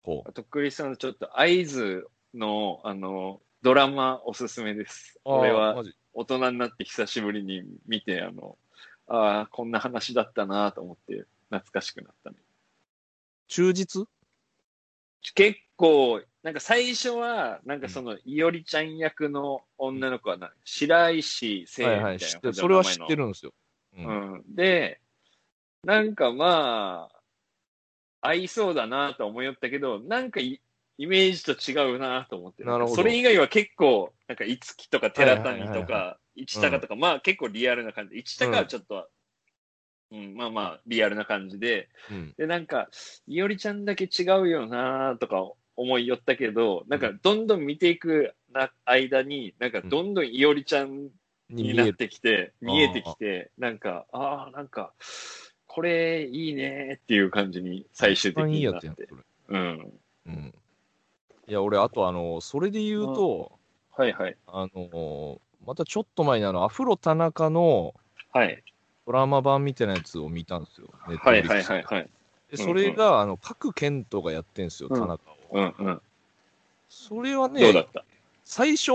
[0.02, 0.24] 子。
[0.26, 5.18] あと、クリスさん、ちょっと、合図の、あの、ドラマおすすめです。
[5.24, 5.82] 俺は
[6.14, 8.56] 大人になって久しぶりに見て、あの、
[9.06, 12.36] ああ、こんな話だったなと思って、懐かしくなったね。
[13.48, 14.06] 忠実？
[15.34, 22.40] 結構、なんか最初は、なんかその、いおりちゃん役の女の子はな、白石聖みたいなはいはい、知ってる。
[22.40, 23.52] 感じのそれは知ってるんですよ。
[23.96, 24.02] う。
[24.02, 24.54] うんん。
[24.54, 25.00] で、
[25.84, 30.60] なんかまあ、合いそうだなと思いよったけど、なんかイ
[30.98, 32.64] イメージと違うなと思って。
[32.64, 39.08] なるほどそれ以外は結構、なんか、いつきとか寺谷はいはいはいとか、市高とか、まあ結構リアルな感じで、市高はちょっと、
[40.10, 42.34] うん、まあまあ、リアルな感じで、うん。
[42.36, 42.88] で、なんか、
[43.26, 51.10] いおりちゃんだけ違うよなとか思いよったけど、なんか、どんどん見ていくな間に、なんか、どんどんいおりちゃん
[51.50, 54.94] になってきて、る見えてきて、なんか、ああ、なんか、
[55.66, 59.06] これいいねっていう感じに最終的になってやつや。
[59.48, 60.00] うん。
[60.26, 60.54] うん。
[61.46, 63.52] いや、俺、あと、あの、それで言うと、
[63.92, 64.36] はいはい。
[64.46, 67.94] あの、またちょっと前にあの、アフロ田中の
[68.32, 68.62] はい。
[69.08, 70.88] ドラマ版みたいなやつを見たんですよ。
[70.92, 72.10] はいはいはいはい。
[72.50, 75.36] でそれが、あの、各健人がやってんすよ、うん田中を。
[75.52, 76.00] うんうん。
[76.90, 78.04] それはね、どうだった？
[78.44, 78.92] 最初、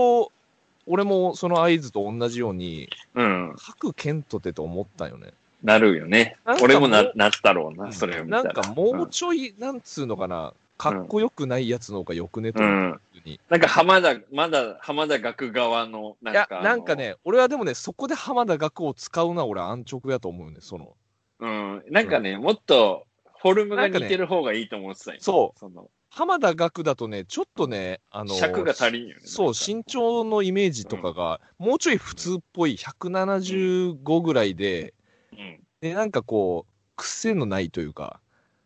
[0.86, 3.56] 俺もその合図と同じように、うん。
[3.58, 5.32] 各健人ってと思ったよね。
[5.64, 8.42] なるよね俺もななったろうな、それを見たら。
[8.44, 12.52] なんかもうちょい、なんつうのかな、かっこよくないやつの方がよくね？
[12.52, 12.66] とう。
[12.66, 13.00] ん。
[13.48, 20.96] なんか浜田、まだ浜田学側の、なんいやか、あ、のなんか、ね、俺はでもね、そこで浜田学を使うのは俺安直やと思うね、その。
[21.40, 21.84] うん。
[21.90, 23.06] なんかね、もっと、
[23.40, 25.18] フォルムが似てる方がいいと思ってたよ。
[25.20, 25.58] そう。
[25.58, 29.20] その、浜田学だとね、ちょっとね、あの、尺が足りんよね。
[29.24, 34.94] そう、身長のイメージとかが、もうちょい普通っぽい175ぐらいで、
[35.32, 35.60] うん。
[35.80, 38.20] で、なんかこう、癖のないというか、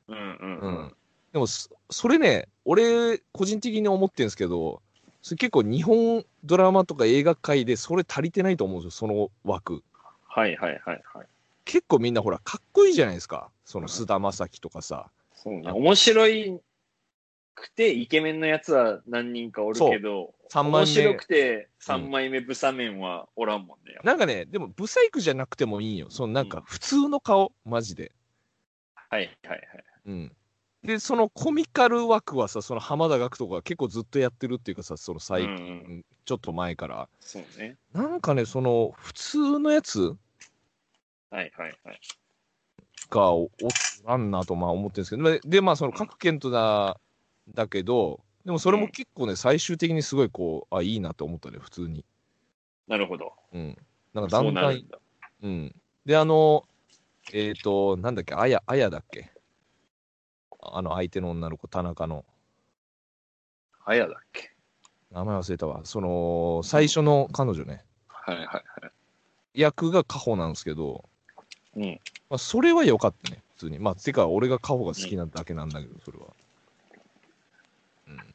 [0.08, 0.94] うんうんううんん。
[1.32, 4.82] でもそ、それね、俺、個人的に思ってるんですけど、
[5.22, 9.82] それ結構日本ドラマとか映画界でそれ足りてないと思うんですよ、その枠。
[10.26, 11.26] はいはいはいはい。
[11.64, 13.50] 結構みんなほら、かっこいいじゃないですか。
[13.64, 15.10] その菅田将暉とかさ。
[15.34, 15.70] そうね。
[15.70, 16.58] 面白い
[17.54, 23.98] くて、イケメンのやつは何人かおるけど、三枚目面白くて3枚目ブサメンはおらんもんね。
[24.02, 26.06] なんかね、でも、ブサイクじゃなくてもいいよ。
[26.10, 28.12] そのなんか、普通の顔、マジで。
[28.94, 29.84] はいはいはい。
[30.06, 30.36] うん。
[30.88, 35.64] で、そのコミカル枠はさ、その浜田学とか結構ずっとやってるっていうかさ、その最近、うんう
[35.98, 37.08] んちょっと前から。
[37.20, 37.78] そうね。
[37.94, 40.14] なんかね、その、普通のやつ
[41.30, 42.00] はいはいはい。
[43.08, 43.50] がおお
[44.06, 47.00] らんなとまあ思ってるんですけど、で、でまあ、その各県とだ、
[47.54, 52.04] だけど、でもそれも結構ね、最終的にすごいこう、あ、いいなと思ったね、普通に。
[52.86, 53.32] なるほど。
[53.52, 53.76] うん。
[54.14, 54.88] なんかだそんだ、ん。
[55.42, 55.74] うん。
[56.04, 56.66] で、あの、
[57.32, 59.32] えっ、と、なんだっけ、あや、あやだっけ
[60.60, 62.24] あの、相手の女の子、田中の。
[63.84, 64.50] あやだっけ？
[65.10, 65.80] 名前忘れたわ。
[65.84, 67.84] その、最初の彼女ね。
[68.08, 68.62] はいはいはい。
[69.54, 71.08] 役がカホなんですけど、
[71.74, 72.00] うん。
[72.28, 73.78] まあ、それは良かったね、普通に。
[73.78, 76.26] まあ、てか、俺がカホが好きなだけなんだけど、それは。
[78.08, 78.34] うん。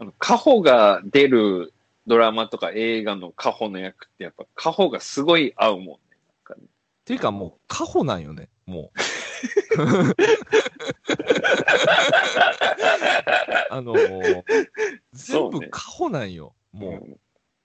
[0.00, 1.72] あの、カホが出る
[2.06, 5.94] ドラマとか映画のカホの役ってやっぱカホがすごい合うもんね。
[6.46, 6.66] なんかね
[7.06, 8.98] ていうかもう、カホなんよね、もう。
[13.80, 14.44] あのー
[15.12, 16.98] 全部カホなんよ、も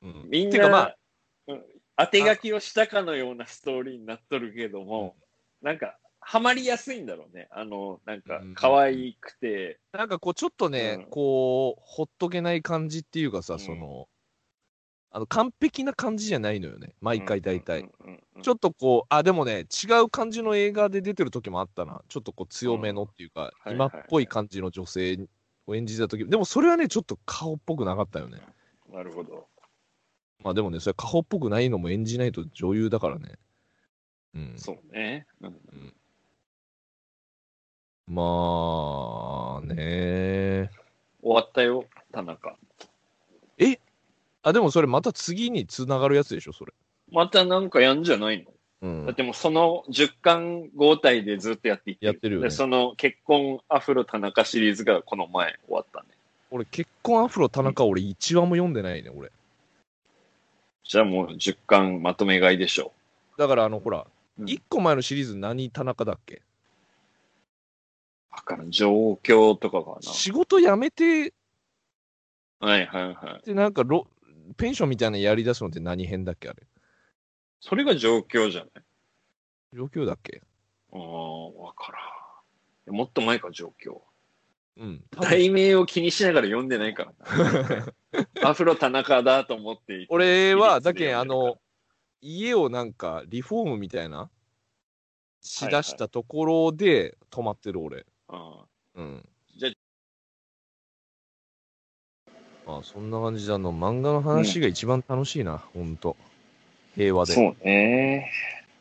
[0.02, 0.08] う。
[0.08, 0.30] うん。
[0.30, 0.96] みんていうかまあ
[1.48, 1.66] な、うん。
[1.98, 5.16] 当て書きをしたかのようなストーリーになっとるけども、
[5.62, 7.48] なんか、ハマりやすいんだろうね。
[7.52, 11.10] あの、なんかうん、可愛くて、なんかこう、ちょっとね、うん。
[11.10, 13.60] こう、ほっとけない感じっていうかさ、うん。
[13.60, 14.10] その、
[15.12, 17.82] あの、完璧な感じじゃないのよね、毎回大体。
[17.82, 18.42] うんうんうん。
[18.42, 22.02] ちょっとこう、あ、でもね、違う感じの映画で出てる時もあったな。
[22.10, 25.18] ちょっとこう強めのっていうか、うん今っぽい感じの女性
[25.68, 28.40] を演じてた時でもそれはね、ちょっと顔っぽくなかったよね。
[28.92, 29.48] なるほど。
[30.44, 33.34] まあでもね、それ顔っぽくないのも演じないと女優だからね。
[34.36, 34.54] うん。
[34.58, 35.26] そうね。
[35.42, 35.94] うん
[38.08, 40.70] まあね。
[41.24, 42.56] 終わったよ、田中。
[44.44, 46.74] あ、でもそれまた次につながるやつでしょ、それ。
[47.12, 48.52] またなんかやんじゃないの？
[48.86, 49.16] うんだっ。
[49.16, 56.08] てもうその10巻合体でずっとやっていってやってるよねで、その結婚アフロ田中シリーズがこの前終わったね。
[56.52, 59.32] 俺、結婚アフロ田中、俺1話も読んでないね、俺。
[60.84, 62.94] じゃあもう10巻まとめ買いでしょ
[63.38, 64.06] だから、あの、ほら、
[64.38, 66.36] うん1個前のシリーズ何田中だっけ？
[66.36, 66.42] う。
[68.36, 68.72] わからん。
[68.72, 71.34] 状況とかか仕事辞めて
[72.60, 72.68] な。
[72.68, 73.46] はいはいはい。
[73.46, 74.08] で、なんかロ、
[74.58, 76.62] ペンションみたいなのやり出すのって何編だっけあれ？
[77.68, 78.84] それが状況じゃない？
[79.74, 80.44] 状況だっけ？
[80.94, 82.96] ああ、わからん。
[82.96, 84.02] もっと前か、状況。
[84.78, 85.04] うん。
[85.20, 87.84] 題名を気にしながら読んでないから
[88.44, 88.44] な。
[88.50, 91.60] アフロ田中だと思って俺は、だけあの、
[92.22, 94.30] 家をなんかリフォームみたいな、
[95.42, 98.04] しだしたところで止まってる俺。
[98.04, 99.30] からあうん。
[99.58, 99.70] じゃ
[102.68, 106.16] あそんな感じで、あの、漫画の話が一番楽しいな、ほんと。
[106.96, 107.34] 平和で。
[107.34, 108.32] そうね。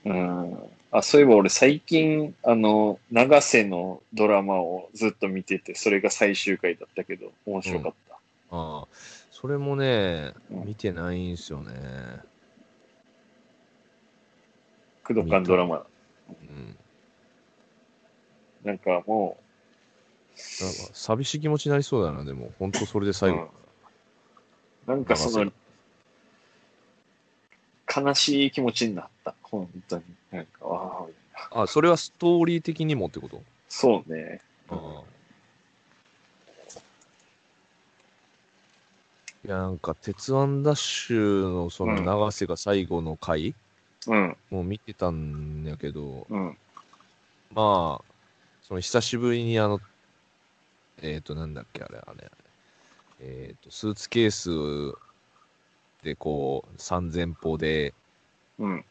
[0.04, 0.58] うん。
[0.90, 8.14] あ、そういえば俺最近、あの、長瀬のドラマをずっと見てて、それが最終回だったけど、面白かった。
[8.50, 8.88] ああ、
[9.30, 11.72] それもね、うん見てないんすよね。
[15.02, 15.84] 工藤館ドラマ。
[16.28, 16.76] うん。
[18.64, 19.36] なんかも
[20.60, 23.36] なんか寂しい気持ちになりそうだな、でも、ほんとそれでう、最後。
[23.36, 23.48] うん
[24.86, 25.50] なんかその、
[28.00, 29.34] 悲しい気持ちになった。
[29.42, 30.04] 本当に。
[30.30, 31.06] なんか、あ
[31.52, 33.42] あ、あ、それはストーリー的にもってこと？
[33.68, 34.40] そうね。
[34.68, 35.14] ああ
[39.46, 43.54] いや、なんか、鉄腕ダッシュのそのうん長瀬が最後の回、
[44.06, 46.56] うん、もう見てたんやけど、うん、
[47.52, 48.04] まあ、
[48.62, 49.80] その久しぶりにあの、
[51.02, 52.30] えっ、と、なんだっけ、あれ、あれ、
[53.20, 54.50] えっ、と、スーツケース
[56.04, 57.94] でこう、3000歩で、
[58.58, 58.84] うん。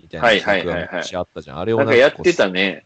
[0.00, 1.58] みたいな企画が昔あったじゃん。
[1.58, 2.84] あれをなんかやってたね。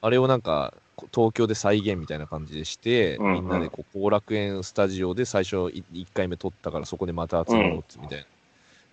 [0.00, 8.26] あれをなんか、こ東京で再現みたいな感じでして、うんうんみんなでこう後楽園スタジオで最初1回目撮ったからそこでまた集まろうみたいな。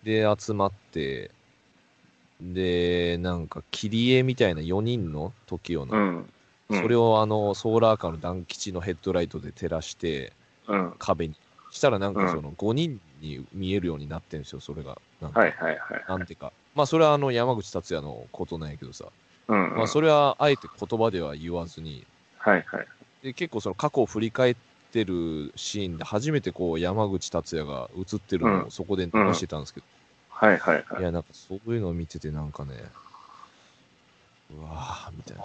[0.03, 1.31] で、集まって、
[2.41, 6.07] で、なんか切り絵みたいな4人の TOKIO の、うん。
[6.07, 6.29] うん
[6.73, 10.31] それをあのソーラーカーの団吉のヘッドライトで照らして
[10.67, 10.93] うん。
[10.99, 11.35] 壁に。
[11.71, 14.97] したらなんうんかその5人に見えるようになってるんですよ、それが。
[15.21, 16.05] なんかはいはいはい。
[16.07, 16.51] なんてか。
[16.75, 19.05] まあそれはあの山口達也のことなんやけどさ。
[19.47, 19.75] うん。
[19.75, 22.05] まあそれはあえて言葉では言わずに、
[22.37, 22.87] はいはい。
[23.23, 24.55] で結構その過去を振り返っ
[24.91, 29.85] てるシーンで初めてこう山口達也が映ってるのうをそこで流してたんですけど、
[30.29, 31.03] はいはいはいい。
[31.03, 32.73] やなんかそういうのを見ててなんかね
[34.57, 35.43] うわーみたいな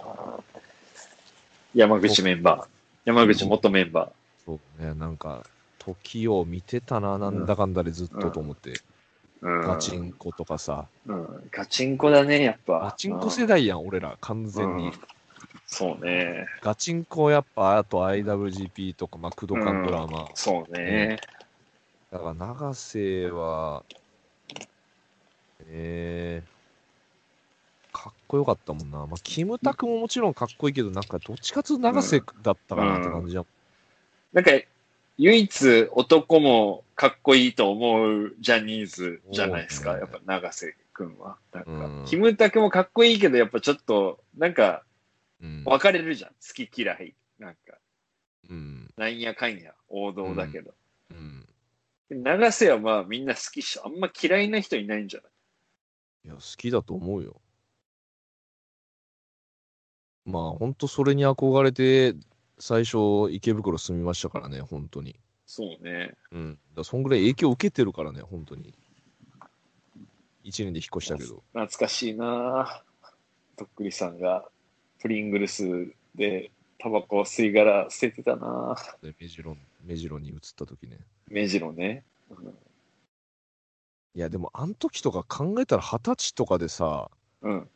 [1.75, 2.67] 山口メンバー。
[3.05, 4.11] 山口元メンバ
[4.43, 5.45] そうねなんか
[5.95, 8.81] 時を見てたななんだかんだでずっとと思って、ー。
[9.41, 9.61] うん。
[9.61, 11.49] ガチンコとかさうん。
[11.51, 12.79] ガチンコだね、やっぱ。
[12.79, 14.93] ガチンコ世代やん俺ら完全に、うん
[15.69, 16.47] そうね。
[16.61, 21.19] ガチンコやっぱあと IWGP とかまあ工藤館ドラマ、そうね。
[22.09, 23.83] だから永瀬は、
[25.67, 28.99] えー、かっこよかったもんな。
[28.99, 33.45] まあ、キムタクももちろんかっこいいけど、なんかどっちかというと永瀬だったかなって感じじゃん。
[34.31, 34.51] なんか、
[35.17, 39.97] 唯一男もかっこいいと思うジャニーズじゃないですか。
[39.97, 41.37] やっぱ長瀬くんは。
[41.51, 44.83] なんか、うんキムタクもかっこいいけど、やっぱちょっと、なんか、
[45.41, 45.63] うん。
[45.63, 46.31] 分かれるじゃん。
[46.31, 47.15] 好き嫌い。
[47.39, 47.77] なんか、
[48.49, 48.93] うん。
[48.97, 50.73] なんやかんや、王道だけど。
[51.11, 51.45] うん。
[52.09, 53.85] 長瀬はまあみんな好きっしょ。
[53.85, 56.27] あんま嫌いな人いないんじゃない？
[56.27, 57.41] いや、好きだと思うよ。
[60.25, 62.15] まあ、ほんとそれに憧れて、
[62.59, 65.15] 最初、池袋住みましたからね、本当に。
[65.45, 66.13] そうね。
[66.31, 66.59] うん。
[66.75, 68.73] だそんぐらい影響を受けてるからね、本当に。
[70.43, 71.43] 1年で引っ越したけど。
[71.53, 72.83] 懐かしいな
[73.57, 74.45] とっくりさんが
[74.99, 80.99] プリングルスでタバコを吸い殻捨ててたなでメジロン、メジロンに移った時ね。
[81.29, 82.03] 目白ね。
[82.29, 82.53] うん
[84.15, 87.11] いや、でも、あん時とか考えたら二十歳とかでさ、
[87.43, 87.69] うん。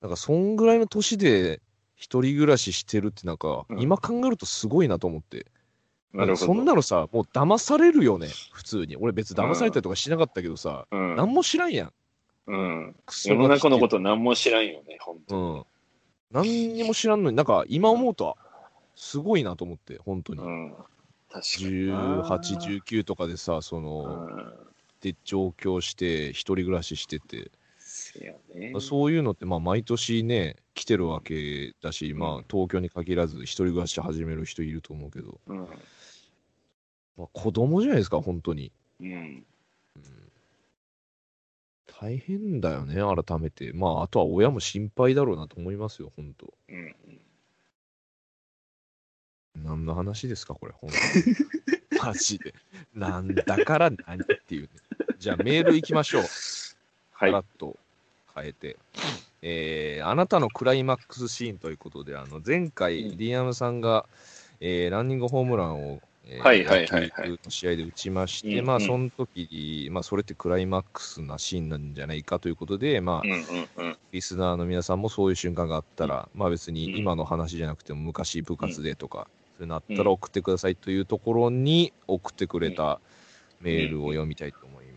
[0.00, 1.60] なんか、そんぐらいの年で
[1.98, 5.46] 一人暮らししてるって、なんか、うん今考えるとすごいなと思って。
[6.14, 6.46] なるほど。
[6.46, 8.96] そんなのさ、もう騙されるよね、普通に。
[8.96, 11.16] 俺別に騙されたりとかしなかったけどさ、うん。
[11.16, 11.92] 何も知らんやん。
[12.46, 12.96] うん。
[13.10, 15.60] 世の中のこと何も知らんよね、本う当に。
[15.60, 15.64] ん。
[16.30, 18.36] 何にも知らんのに、なんか今思うと、
[18.94, 20.40] すごいなと思って、本当に。
[20.40, 20.74] うん。
[21.30, 22.22] 確かにな。
[22.22, 24.28] 18、19とかでさ、その、
[25.00, 27.50] で上京して、一人暮らししてて、
[28.12, 28.72] せやね。
[28.80, 35.58] そういうのって、まあ、毎年ね、来てるわけだし、まうんあ、東京に限らず、一人暮らし始める人いると思うけど、うん。
[37.16, 38.72] まあ、子供じゃないですか、本当に。
[39.00, 39.12] うん。
[39.12, 39.44] うん
[42.00, 43.72] 大変だよね、改めて。
[43.72, 46.54] まあ、あとは親も心配だろうなと思いますよ、本当。
[46.68, 46.94] うん。
[49.56, 51.36] 何の話ですか、これ、本当に。
[52.00, 52.54] マジで。
[52.94, 54.68] なんだから何っていうね。
[55.18, 56.22] じゃあ、メール行きましょう。
[57.10, 57.32] はい。
[57.32, 57.76] ッと
[58.40, 58.76] 変えて。
[59.42, 63.16] えーあなたのクライマックスシーンということで、あの前回、うん。
[63.16, 64.06] ディアムさんが、
[64.60, 67.38] えーランニングホームランを、えーはいはいはいはい。
[67.48, 68.66] 試合で打ちまして、うんうん。
[68.66, 73.96] まあ、その時に、まあ、それってクライマックスなシーンなんじゃないかということで、まあう、んうんうん。
[74.10, 76.98] リスナーの皆さんもそういう瞬間があったら、まあ別にうん。
[76.98, 83.00] 今の話じゃなくても昔部活でとか、そういうのあったうんら送ってくださいというところに送ってくれた
[83.60, 84.87] メールを読みたいと思います。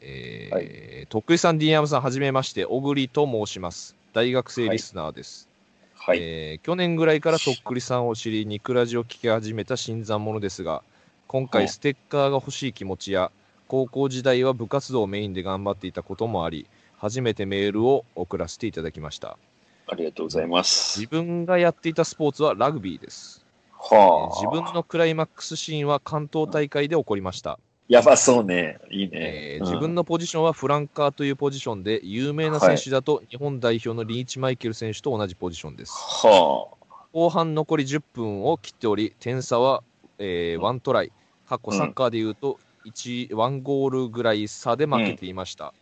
[0.00, 3.96] えーとっくりさん、ディアムさん、はじめまして、小栗と申します。
[4.12, 5.48] 大学生リスナーです。
[5.94, 6.18] はい。
[6.20, 10.82] えー去年ぐらいからとっくりさんを知り、ニクラジを聞き始めた新参者ですが、
[11.26, 13.30] 今はい回ステッカーが欲しい気持ちや、
[13.68, 16.66] 高校時代は部活動をメインで頑張っていたこともあり、
[16.98, 19.38] 初めてメールを送らせていただきました。
[19.86, 21.08] ありがとうございます自。
[21.10, 23.44] 分がやっていたスポーツはラグビーです。
[23.72, 24.34] はあ。
[24.36, 27.58] 自分のクライマックスシーンは関東大会で起こりました。
[27.90, 28.78] やばそうね。
[28.88, 29.10] いいね。
[29.12, 35.92] えーうん自分のポジションはフランカーというポジションで、有名な選手だと日本代表のリーチマイケル選手と同じポジションです。
[35.92, 36.68] は
[37.12, 39.82] 後半残り10分を切っており、点差は、
[40.18, 41.12] え1トライ、
[41.48, 45.66] 過去サッカーでいうと1、1ゴールぐらい差で負けていました。
[45.66, 45.74] あ。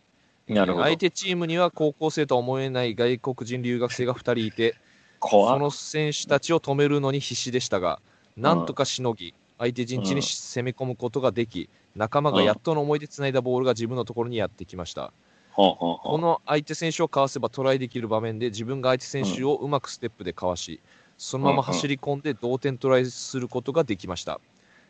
[0.51, 0.97] なるほど相。
[0.97, 4.75] 手チームには高校生とは思えない外国人留学生が2人いて、
[5.21, 8.01] その選手たちを止めるのに必死でしたが、
[8.35, 15.13] なんとかしのぎ、相手陣地に攻め込むことができ、仲間がやっとの思いでつないだボールが自分のところにやってきました。
[16.01, 20.81] この相手選手をかわせばトライできる場面で自分が相手選手をうまくステップでかわし、
[21.17, 24.41] そのまま走り込んで同点トライすることができました。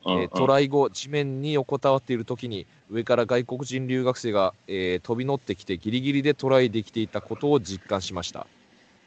[0.06, 8.50] えートライ後、地面に横たわっている時に上から外国人留学生が、えー飛び乗ってきてギリギリでトライできていたことを実感しました。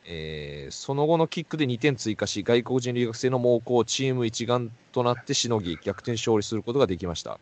[0.04, 7.38] えーその後のキックで2点追加し、外国人留学生の猛攻をチーム一丸となってしのぎ、逆転勝利することができました。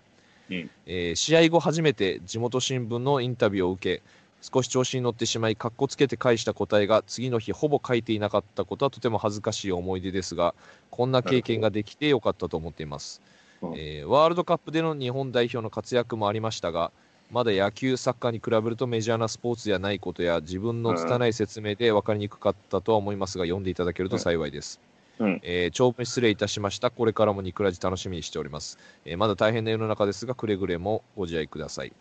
[0.51, 4.03] うんえー試合後初めて地元新聞のインタビューを受け、
[4.43, 10.55] 少し調子に乗ってしまい、かっこつけて返した答えが次の日ほぼ書いていなかったことはとても恥ずかしい思い出ですが、
[10.91, 13.21] こんな経験ができてよかったと思っています。
[13.25, 13.31] うん
[13.77, 16.93] えーワールドカップでの日本代表の活躍もありましたが、
[17.31, 24.81] まだ野球、サッカーに比べるとメジャーなスポーツではないことや、自分の拙い説明で分かりにくかったとは思いますが、読んでいただけると幸いです。
[25.19, 26.91] うんえー長文失礼いたしました。
[26.91, 28.79] これからもニクラジ楽しみにしております。
[29.05, 31.93] えーまだ大変な世の中ですが、くれぐれもご自愛ください。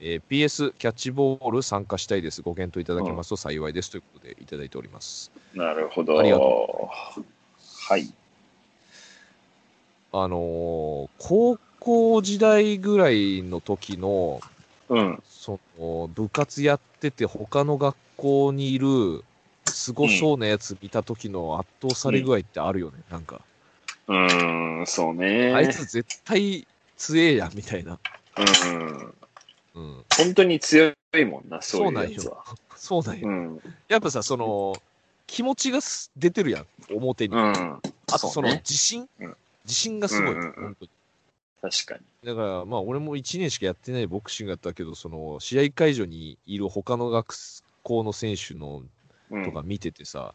[0.00, 2.42] えー PS、キャッチボール参加したいです。
[2.42, 3.90] ご検討いただけますと幸いです。
[3.92, 5.30] ということでいただいております。
[5.54, 6.18] なるほど。
[6.18, 8.12] ありがはい。
[10.12, 14.40] あのー高校時代ぐらいの時の、
[14.88, 15.22] うん。
[15.28, 19.22] その部活やってて他の学校にいる
[19.66, 23.40] すごそうなやつ見た時の圧倒され具合ってあるよね、なんか、
[24.08, 25.52] うーん、そうね。
[25.52, 27.98] あいつ絶対強えやんみたいな、
[28.38, 29.14] うん。
[29.74, 32.44] うん、本当に強いもんな、そういうやつは。
[32.76, 33.60] そうなんよ、 うん。
[33.88, 34.80] やっぱさその
[35.26, 37.42] 気持ちがす出てるやん表に、うん。
[37.42, 40.90] あとその自信、うん自信がすごい、うんうんうん本当に
[41.60, 42.00] 確かに。
[42.24, 47.34] だからまあ俺も1年しかやってないボクシングやったけどその試合会場にいる他の学
[47.82, 48.82] 校の選手の
[49.30, 50.34] うんとか見ててさ、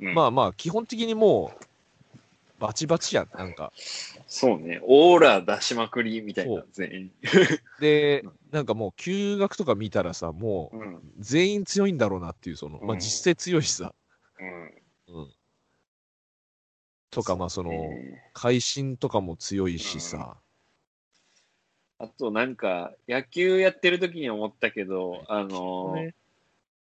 [0.00, 1.64] うんまあまあ、基本的にもう、
[2.58, 3.72] バチバチやん、なんか。
[4.26, 4.80] そうね。
[4.82, 7.12] オーラ出しまくりみたいな全員。
[7.80, 11.00] でうん、なんかもう、休学とか見たらさ、もう、うん。
[11.18, 13.94] 全員強いんだろうなっていう、その、まあうん実際強いしさ、
[14.38, 15.18] うん。
[15.18, 15.32] うん。
[17.10, 20.36] とか、まあその、ね会心とかも強いしさ、
[21.98, 26.14] あとなんか、野球やってる時に思ったけど、あの、ね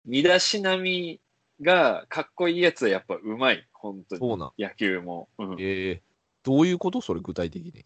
[0.05, 1.21] 身だしなみ
[1.61, 3.65] がかっこいいやつはやっぱうまい。
[3.71, 4.19] 本当に。
[4.19, 4.51] そうなん。
[4.57, 5.29] 野球も。
[5.37, 6.01] うんええ
[6.43, 7.85] どういうことそれ具体的に？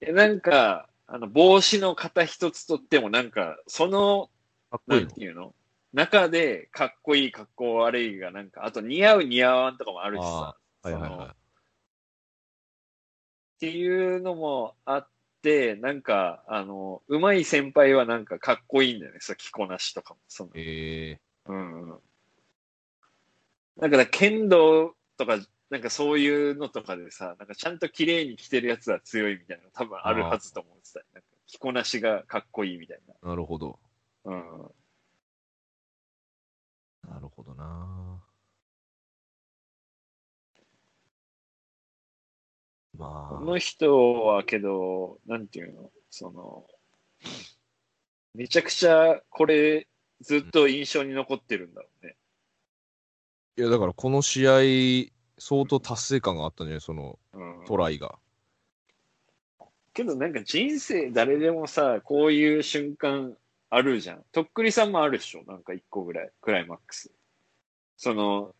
[0.00, 4.30] えなんか、あの、帽子の型一つとってもなんか、その、
[4.86, 5.24] ないんかっこいの？
[5.24, 5.54] ていうの？
[5.92, 10.56] 中でかっこいい、かっこ悪いがなんか、あと似合う似合わんとかもあるしさ。
[10.82, 11.34] はいはいはそのっ
[13.58, 15.17] ていうのもあって、
[15.80, 19.18] なんか、あの、上手い先輩はなんかかっこいいんだよね。
[19.20, 20.20] そう、着こなしとかも。
[20.28, 20.52] そのい。
[20.56, 21.98] ええうんうん。
[23.78, 25.38] だから、剣道とか、
[25.70, 31.06] なんかそういうのとかでさ、なんかちゃんと綺麗に着てるやつは強いみたいなの多分あるはずと思ってたよ。
[31.14, 33.78] なんか着こなしがかっこいいみたいなるほど。
[34.24, 34.32] な。
[34.32, 34.70] うん。
[37.08, 38.07] なるほどな。
[42.98, 45.90] まあ、この人はけど、なんていうの？
[46.10, 46.66] その、
[48.34, 49.86] めちゃくちゃこれ
[50.20, 52.16] ずっと印象に残ってるんだろうね。
[53.56, 57.64] いやだからこの試合、相当達成感があったんじゃないそのうん。
[57.66, 58.18] トライが。
[59.94, 63.36] けどなんか人生誰でもさ、こういう瞬間
[63.70, 64.24] あるじゃん。
[64.32, 65.44] とっくりさんもあるでしょ？
[65.46, 67.12] なんか一個ぐらい、クライマックス。
[67.96, 68.54] その、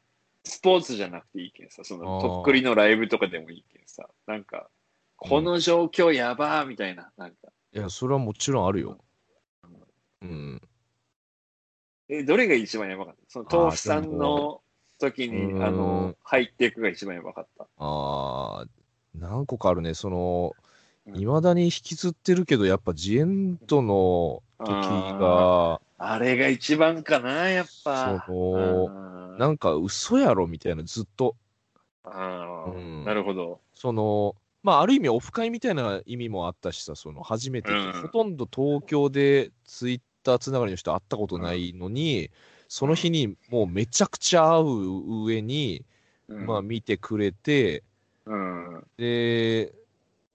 [0.49, 4.69] スポーツじゃなくていいけんさ、そのとっくりのライブとかでもいいけんさ、なんか、
[5.17, 7.37] この状況やばーみたいな、なんか。
[7.73, 8.99] いや、それはもちろんあるよ。
[10.23, 10.61] うん。
[12.09, 13.21] え、どれが一番やばかった？
[13.29, 14.63] その豆腐さんの
[14.99, 17.65] 時に、うんあの、入っていくが一番やばかった。
[17.77, 18.65] ああ、
[19.15, 19.95] 何個かあるね。
[19.95, 20.69] その、うん
[21.17, 24.69] いまだに引きずってるけど、やっぱジエンドの時
[25.19, 28.25] が、あれが一番かな、やっぱ。
[28.27, 31.36] そうんなんか嘘やろみたいな、ずっと。
[32.05, 33.05] あーうん。
[33.05, 33.61] なるほど。
[33.74, 38.03] その、まあ、ある意味オフ会みたいな意味もあったしさ、その初めて、うん。
[38.03, 42.30] ほとんど東京でツイッターつながりの人会ったことないのに、
[42.66, 45.84] その日にもうめちゃくちゃ会う上に、
[46.28, 46.47] うん。
[46.47, 47.84] まあ見てくれて、
[48.26, 48.84] うん。
[48.99, 49.72] で、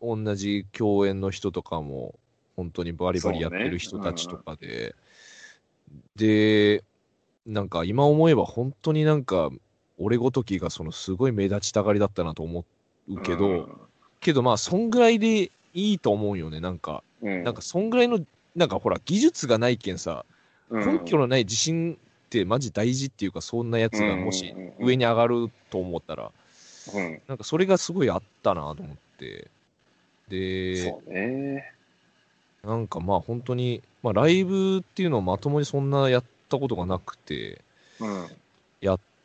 [0.02, 2.16] 同じ共演の人とかも、
[2.56, 4.96] 本当にバリバリやってる人たちとかで、
[6.16, 6.84] で、
[7.46, 9.50] なんか今思えば本当になんか、
[9.98, 12.66] 俺ごときがそのすごい目立ちたがりだったなと思
[13.10, 13.70] うけど、
[14.20, 17.04] けどまあ、そんぐらいでいいと思うよね、なんか。
[17.22, 18.20] うん、なんか、そんぐらいの、
[18.56, 20.26] なんかほら、技術がないけんさ、
[20.70, 26.32] うん、根拠のない自信ってマジ大事っていうか、そんなやつがもしうん上に上がると思ったら、
[26.96, 29.48] うん、なんかそれがすごいあったなと思って。
[30.30, 30.94] で。
[32.64, 36.24] なんかまあ本当に、まあライブっていうのをまともにそんなやっ
[36.54, 37.62] たことがなくて、
[38.00, 38.28] うん。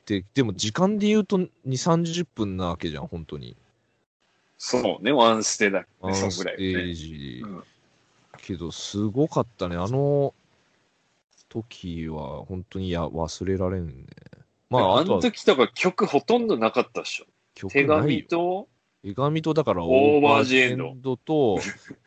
[0.07, 3.57] で、でも時間で言うと2、30分なわけじゃん、本当に。
[4.57, 6.95] そうね、ワンステだね、ワンステーね。
[6.95, 7.43] ジ。
[7.45, 7.65] うん
[8.39, 9.77] けど、すごかったね。
[9.77, 10.33] あの
[11.51, 14.05] 時は本当にや忘れられんね。
[14.71, 17.27] まあ、あの時とか曲ほとんどなかったっしょ。
[17.69, 17.87] 手。
[17.87, 18.69] 紙と、
[19.09, 21.59] 手紙とだからオーバージエンドと、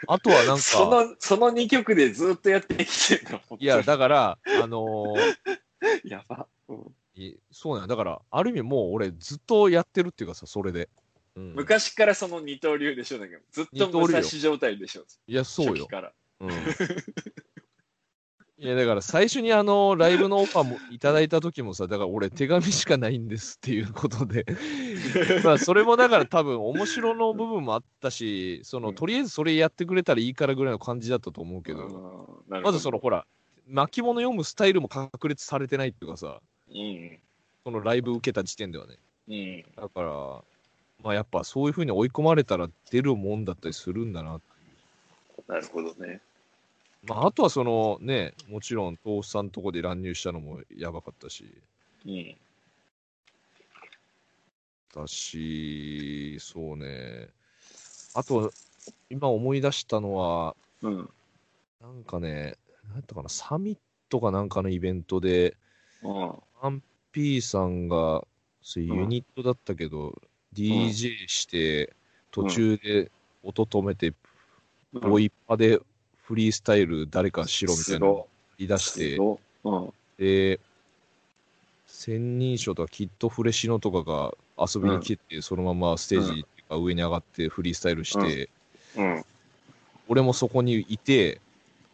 [0.07, 3.57] あとはなんそか、 の、その2曲でずっとやってきてるの。
[3.57, 5.35] いや、だから、あのー
[6.05, 6.47] やば。
[6.67, 10.89] うんいそうなんやだから、ある意味もう俺ずっとやってるっていうかさ、それで。
[11.35, 13.41] うん、昔からその二刀流でしょ、だけど。
[13.51, 15.03] ずっと武蔵状態でしょ。
[15.27, 15.87] いや、そうよ。
[16.39, 16.49] うん。
[18.61, 24.45] いや、だから最初にあの、ライブのオファーもいただいた時もさ、だから俺手紙しかないんですっていうことで、
[25.43, 33.25] まあそれもだから多分面白の部分もあったし、その、うんとりあえずそれやってくれたらいいからぐらいの感じだったと思うけど、まずそのほら、
[33.67, 36.39] 巻物読むスタイルも確立されてないっていうかさ、
[36.69, 37.17] うん。
[37.63, 38.99] そのライブ受けた時点ではね。
[39.27, 39.65] うん。
[39.75, 40.43] だから、
[41.03, 44.39] まあやっぱそういう風に追い込まれたら出るもんだったりするんだな
[45.47, 46.21] なるほどね。
[47.03, 51.45] まあ、あとはそのね、もちろん、豆腐さんとこで乱入したのもやばかったし、
[52.05, 52.35] うん。
[54.93, 57.29] だし、そうね。
[58.13, 58.51] あと、
[59.09, 61.09] 今思い出したのは、うん。
[61.81, 63.79] なんかね、なんやったかな、サミッ
[64.09, 65.57] トかなんかのイベントで、
[66.03, 66.33] うん。
[66.61, 68.27] アンピーさんが、
[68.61, 70.21] そういうユニットだったけど、
[70.53, 71.95] DJ して、
[72.29, 74.13] 途中で音止めて、
[74.93, 75.79] ボイパで
[76.31, 78.27] フリースタイル誰かしろみたいなのを
[78.57, 79.17] 言い出して、
[79.65, 79.93] うん。
[80.17, 80.61] で、
[81.85, 88.49] 千人称とかキッドフレシノとかが遊びに来て、そのままステージ上に上がってフリースタイルして、
[88.95, 89.25] うん。
[90.07, 91.41] 俺もそこにいて、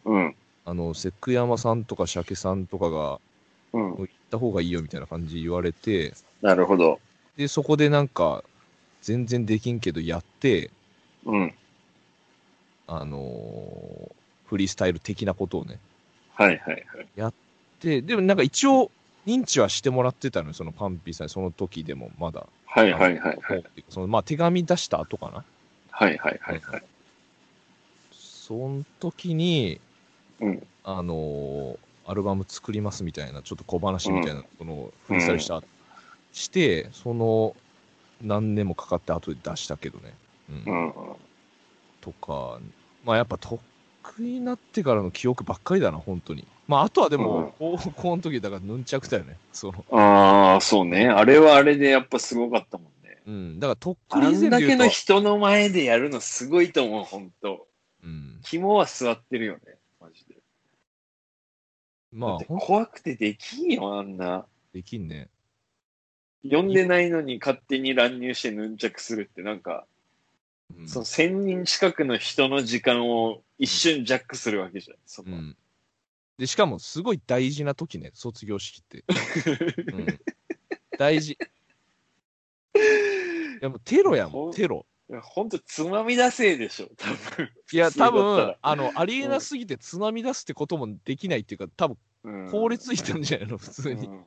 [0.06, 0.36] うん。
[0.66, 3.20] あの、セクヤマさんとかシャケさんとかが、
[3.74, 3.96] うん。
[3.96, 6.14] 行った方がいいよみたいな感じ言われて、
[6.44, 7.00] なるほど。
[7.38, 8.44] で、そこでなんか、
[9.02, 10.70] 全然できんけどやって、
[11.26, 11.54] うん。
[12.86, 15.80] あのーフリースタイル的なことをね。
[16.34, 16.86] はいはい
[17.18, 17.34] はい。
[17.82, 18.92] で、でもなんか一応、
[19.26, 22.48] 認知はしてもらってたのよ、そのパンピーさんに、その時でもまだ。
[22.66, 23.64] はいはいはいはい。
[23.90, 25.44] そのまあ手紙出した後かな。
[25.92, 26.84] はいはいはいはい。
[28.12, 29.82] その時に、
[30.40, 31.78] うんあのー
[32.10, 35.62] アルバム作りますみたいな、ちょっと小話みたいな、その、フリースタイルした、
[36.32, 37.54] して、その、
[38.22, 40.14] 何年もかかって後で出したけどね。
[40.50, 40.74] うん。
[40.74, 40.94] うん。
[42.00, 42.60] とか、
[43.04, 43.60] まあやっぱ得
[44.20, 46.46] 意になってからの記憶ばっかりだな、本当に。
[46.68, 49.38] まああとはでも、高校の時だからヌンチャクだよね。
[49.54, 51.08] その、ああ、そうね。
[51.08, 53.22] あれはあれでやっぱすごかったもんね。
[53.26, 53.60] うん。
[53.60, 57.68] だからとっあくり以前んだけの人の前でやるのすごいと思う、ほんと。
[58.04, 58.40] うん。
[58.44, 59.60] 肝は座ってるよね、
[60.00, 60.36] マジで。
[62.12, 64.46] まあ怖くてできんよ、あんな。
[64.74, 65.30] できんね。
[66.44, 69.86] 呼んでないのに勝手に乱入してヌンチャクするって、なんか、
[70.76, 75.30] うんその1000人近くの人の時間を一瞬ジャックするわけじゃん、そこ。
[75.32, 75.58] うん。
[76.38, 79.04] で、しかも、すごい大事な時ね、卒業式って。
[79.92, 80.20] うん。
[80.98, 81.38] 大事。
[82.74, 84.86] いや、もうテロやもん、テロ。
[85.10, 87.50] いやほんと、つまみ出せでしょ、多分。
[87.72, 94.08] いや、多分、あの、ありえなすぎてつまみ出すってこともできないっていうか、多分、うん効率いたんじゃないの、普通に。
[94.08, 94.26] うん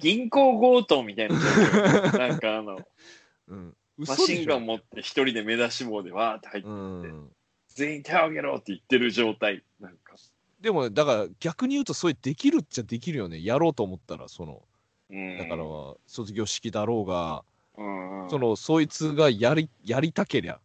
[0.00, 1.34] 銀行強盗みたいな。
[1.36, 2.78] なんかあの、
[3.48, 3.76] うん。
[3.98, 7.28] マシンガン持って一人で目出し帽でわーって入ってうって、ん。
[7.68, 9.62] 全員手を挙げろって言ってる状態。
[9.80, 10.14] なんか。
[10.60, 13.42] でも、だから逆に言うと、それできるっちゃできるよね。
[13.42, 14.62] やろうと思ったら、その、
[15.10, 15.64] うんだから、
[16.06, 17.44] 卒業式だろうが、
[17.76, 20.60] うん、その、そいつがやり、やりたけりゃ、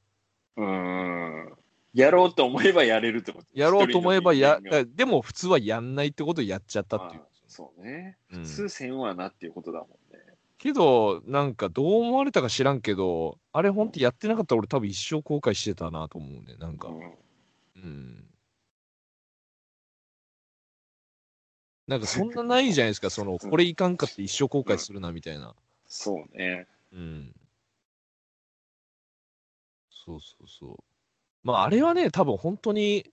[0.56, 1.54] うん。
[1.94, 4.60] やろうと思えばやれるってことやろうと思えばや、
[4.96, 7.26] でも普通はやんないってことをやっちゃったっていうあ。
[7.48, 8.18] そうね。
[8.32, 9.98] うん普通せんわなっていうことだもんね。
[10.58, 16.56] けど、なんかどう思われたか知らんけど、あれ本当やってなかったら俺多分一生後悔してたなと思うね。
[16.60, 17.18] なんか、うん
[17.76, 18.28] うん。
[21.88, 25.56] なんかそんなないじゃないですか、その、これいかんかって一生後悔するなみたいな。
[25.86, 26.68] そうね。
[26.92, 27.34] うん。
[29.90, 30.78] そうそうそう。
[31.44, 33.12] まああれはね、多分本当に、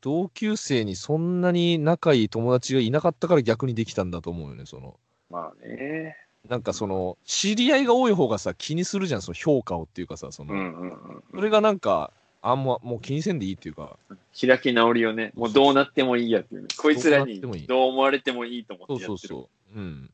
[0.00, 4.98] 同級生にそんなに仲いい友達がいなかったから逆にできたんだと思うよね、その。
[5.28, 6.16] まあね。
[6.48, 11.22] なんかその、知り合いが多い方がさ、気にするじゃん、その評価をっていうかさ、その、うんうんうん。
[11.32, 12.12] それがなんか、
[12.42, 13.98] あんま、もう気にせんでいいっていうか、
[14.40, 16.68] 開き直りをね、もうどうなってもいいやっていうね。
[16.78, 19.28] こいつらにどう思われてもいいと思そうってやってる。
[19.28, 19.78] そうそう。
[19.78, 20.10] うん。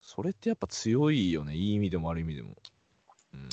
[0.00, 2.56] それってやっぱ強いよね、いい意味でも悪い意味でも。
[3.34, 3.48] うん。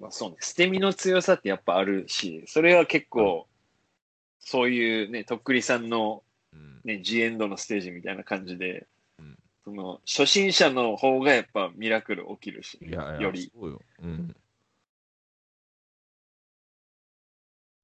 [0.00, 0.36] まあそうね。
[0.40, 3.48] 捨て身の強さってやっぱあるし、それは結構、
[4.38, 6.22] そういうね、とっくりさんの
[6.52, 6.80] うん。
[6.84, 8.86] ね、ジエンドのステージみたいな感じで、うん
[9.64, 13.50] その、初心者の方がやっぱミラクル起きるし、いやいや、より。
[13.54, 13.80] そうよ。
[14.02, 14.36] うん。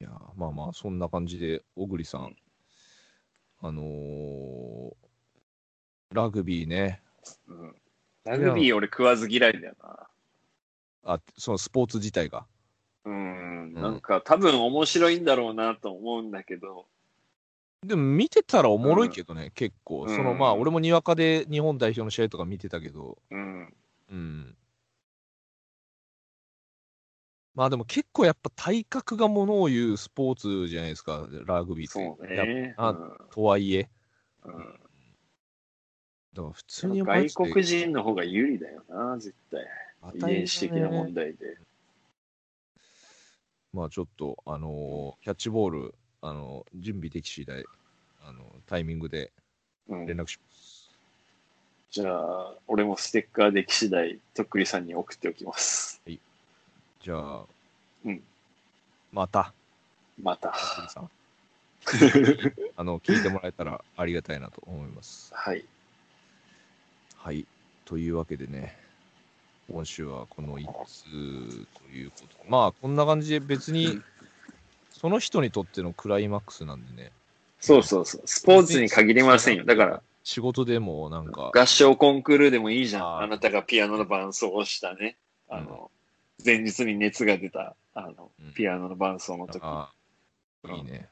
[0.01, 2.37] いや、まあまあ、そんな感じで、小栗さん、
[3.61, 4.95] あのー
[6.11, 7.03] ラグビーね、
[7.49, 7.74] うん
[8.24, 10.07] ラグビー俺食わず嫌いだよな。
[11.05, 12.47] あ、そのスポーツ自体が。
[13.05, 16.87] うん、なんか多分面白いんだろうなと思うんだけど、
[17.85, 20.03] でも見てたらおもろいけどね、結構。
[20.03, 23.74] うんそのまあ、俺もにわかで日本代表の試合とか見てたけど、うん、
[24.11, 24.57] うん。
[27.55, 31.99] まあでも結構やっぱ体格がものを言うスポーツじゃないですか、ラグビーって。
[31.99, 32.74] そうね。
[32.76, 32.95] あ
[33.31, 33.89] とはいえ。
[34.45, 34.81] うんうん
[36.35, 39.66] だから普通に外国人の方が有利だよな、絶対。
[40.14, 41.59] 遺伝子的な問題で。
[43.72, 47.64] まあちょっと、あのーキャッチボール、あのー準備でき次第、
[48.23, 49.33] あのータイミングで
[49.89, 50.91] うん連絡します。
[51.91, 56.03] じゃあ、俺もステッカーでき次第、とっくりさんに送っておきます。
[56.07, 57.45] じゃあ、
[58.05, 58.23] うん
[59.12, 59.55] また、
[60.23, 60.53] また。
[62.77, 65.33] あの、聞いてもらえたらありがたいなと思います。
[65.35, 65.64] はい。
[67.16, 67.47] はい。
[67.87, 68.77] というわけでね、
[69.71, 74.01] 今週はこの1通ということで、まあ、こんな感じで別に、
[74.99, 77.12] その人にとってのクライマックスなんでね、
[77.61, 78.22] そうそうそう。
[78.24, 79.64] スポーツに限りませんよ。
[79.64, 83.18] だから、仕事でもなんか、合唱コンクールでもいいじゃん。
[83.20, 85.16] あなたがピアノの伴奏をしたね。
[85.49, 85.90] あの、
[86.44, 89.61] 前日に熱が出た、あのうん、ピアノの伴奏の時。
[89.62, 89.90] あ
[90.68, 91.09] いいね。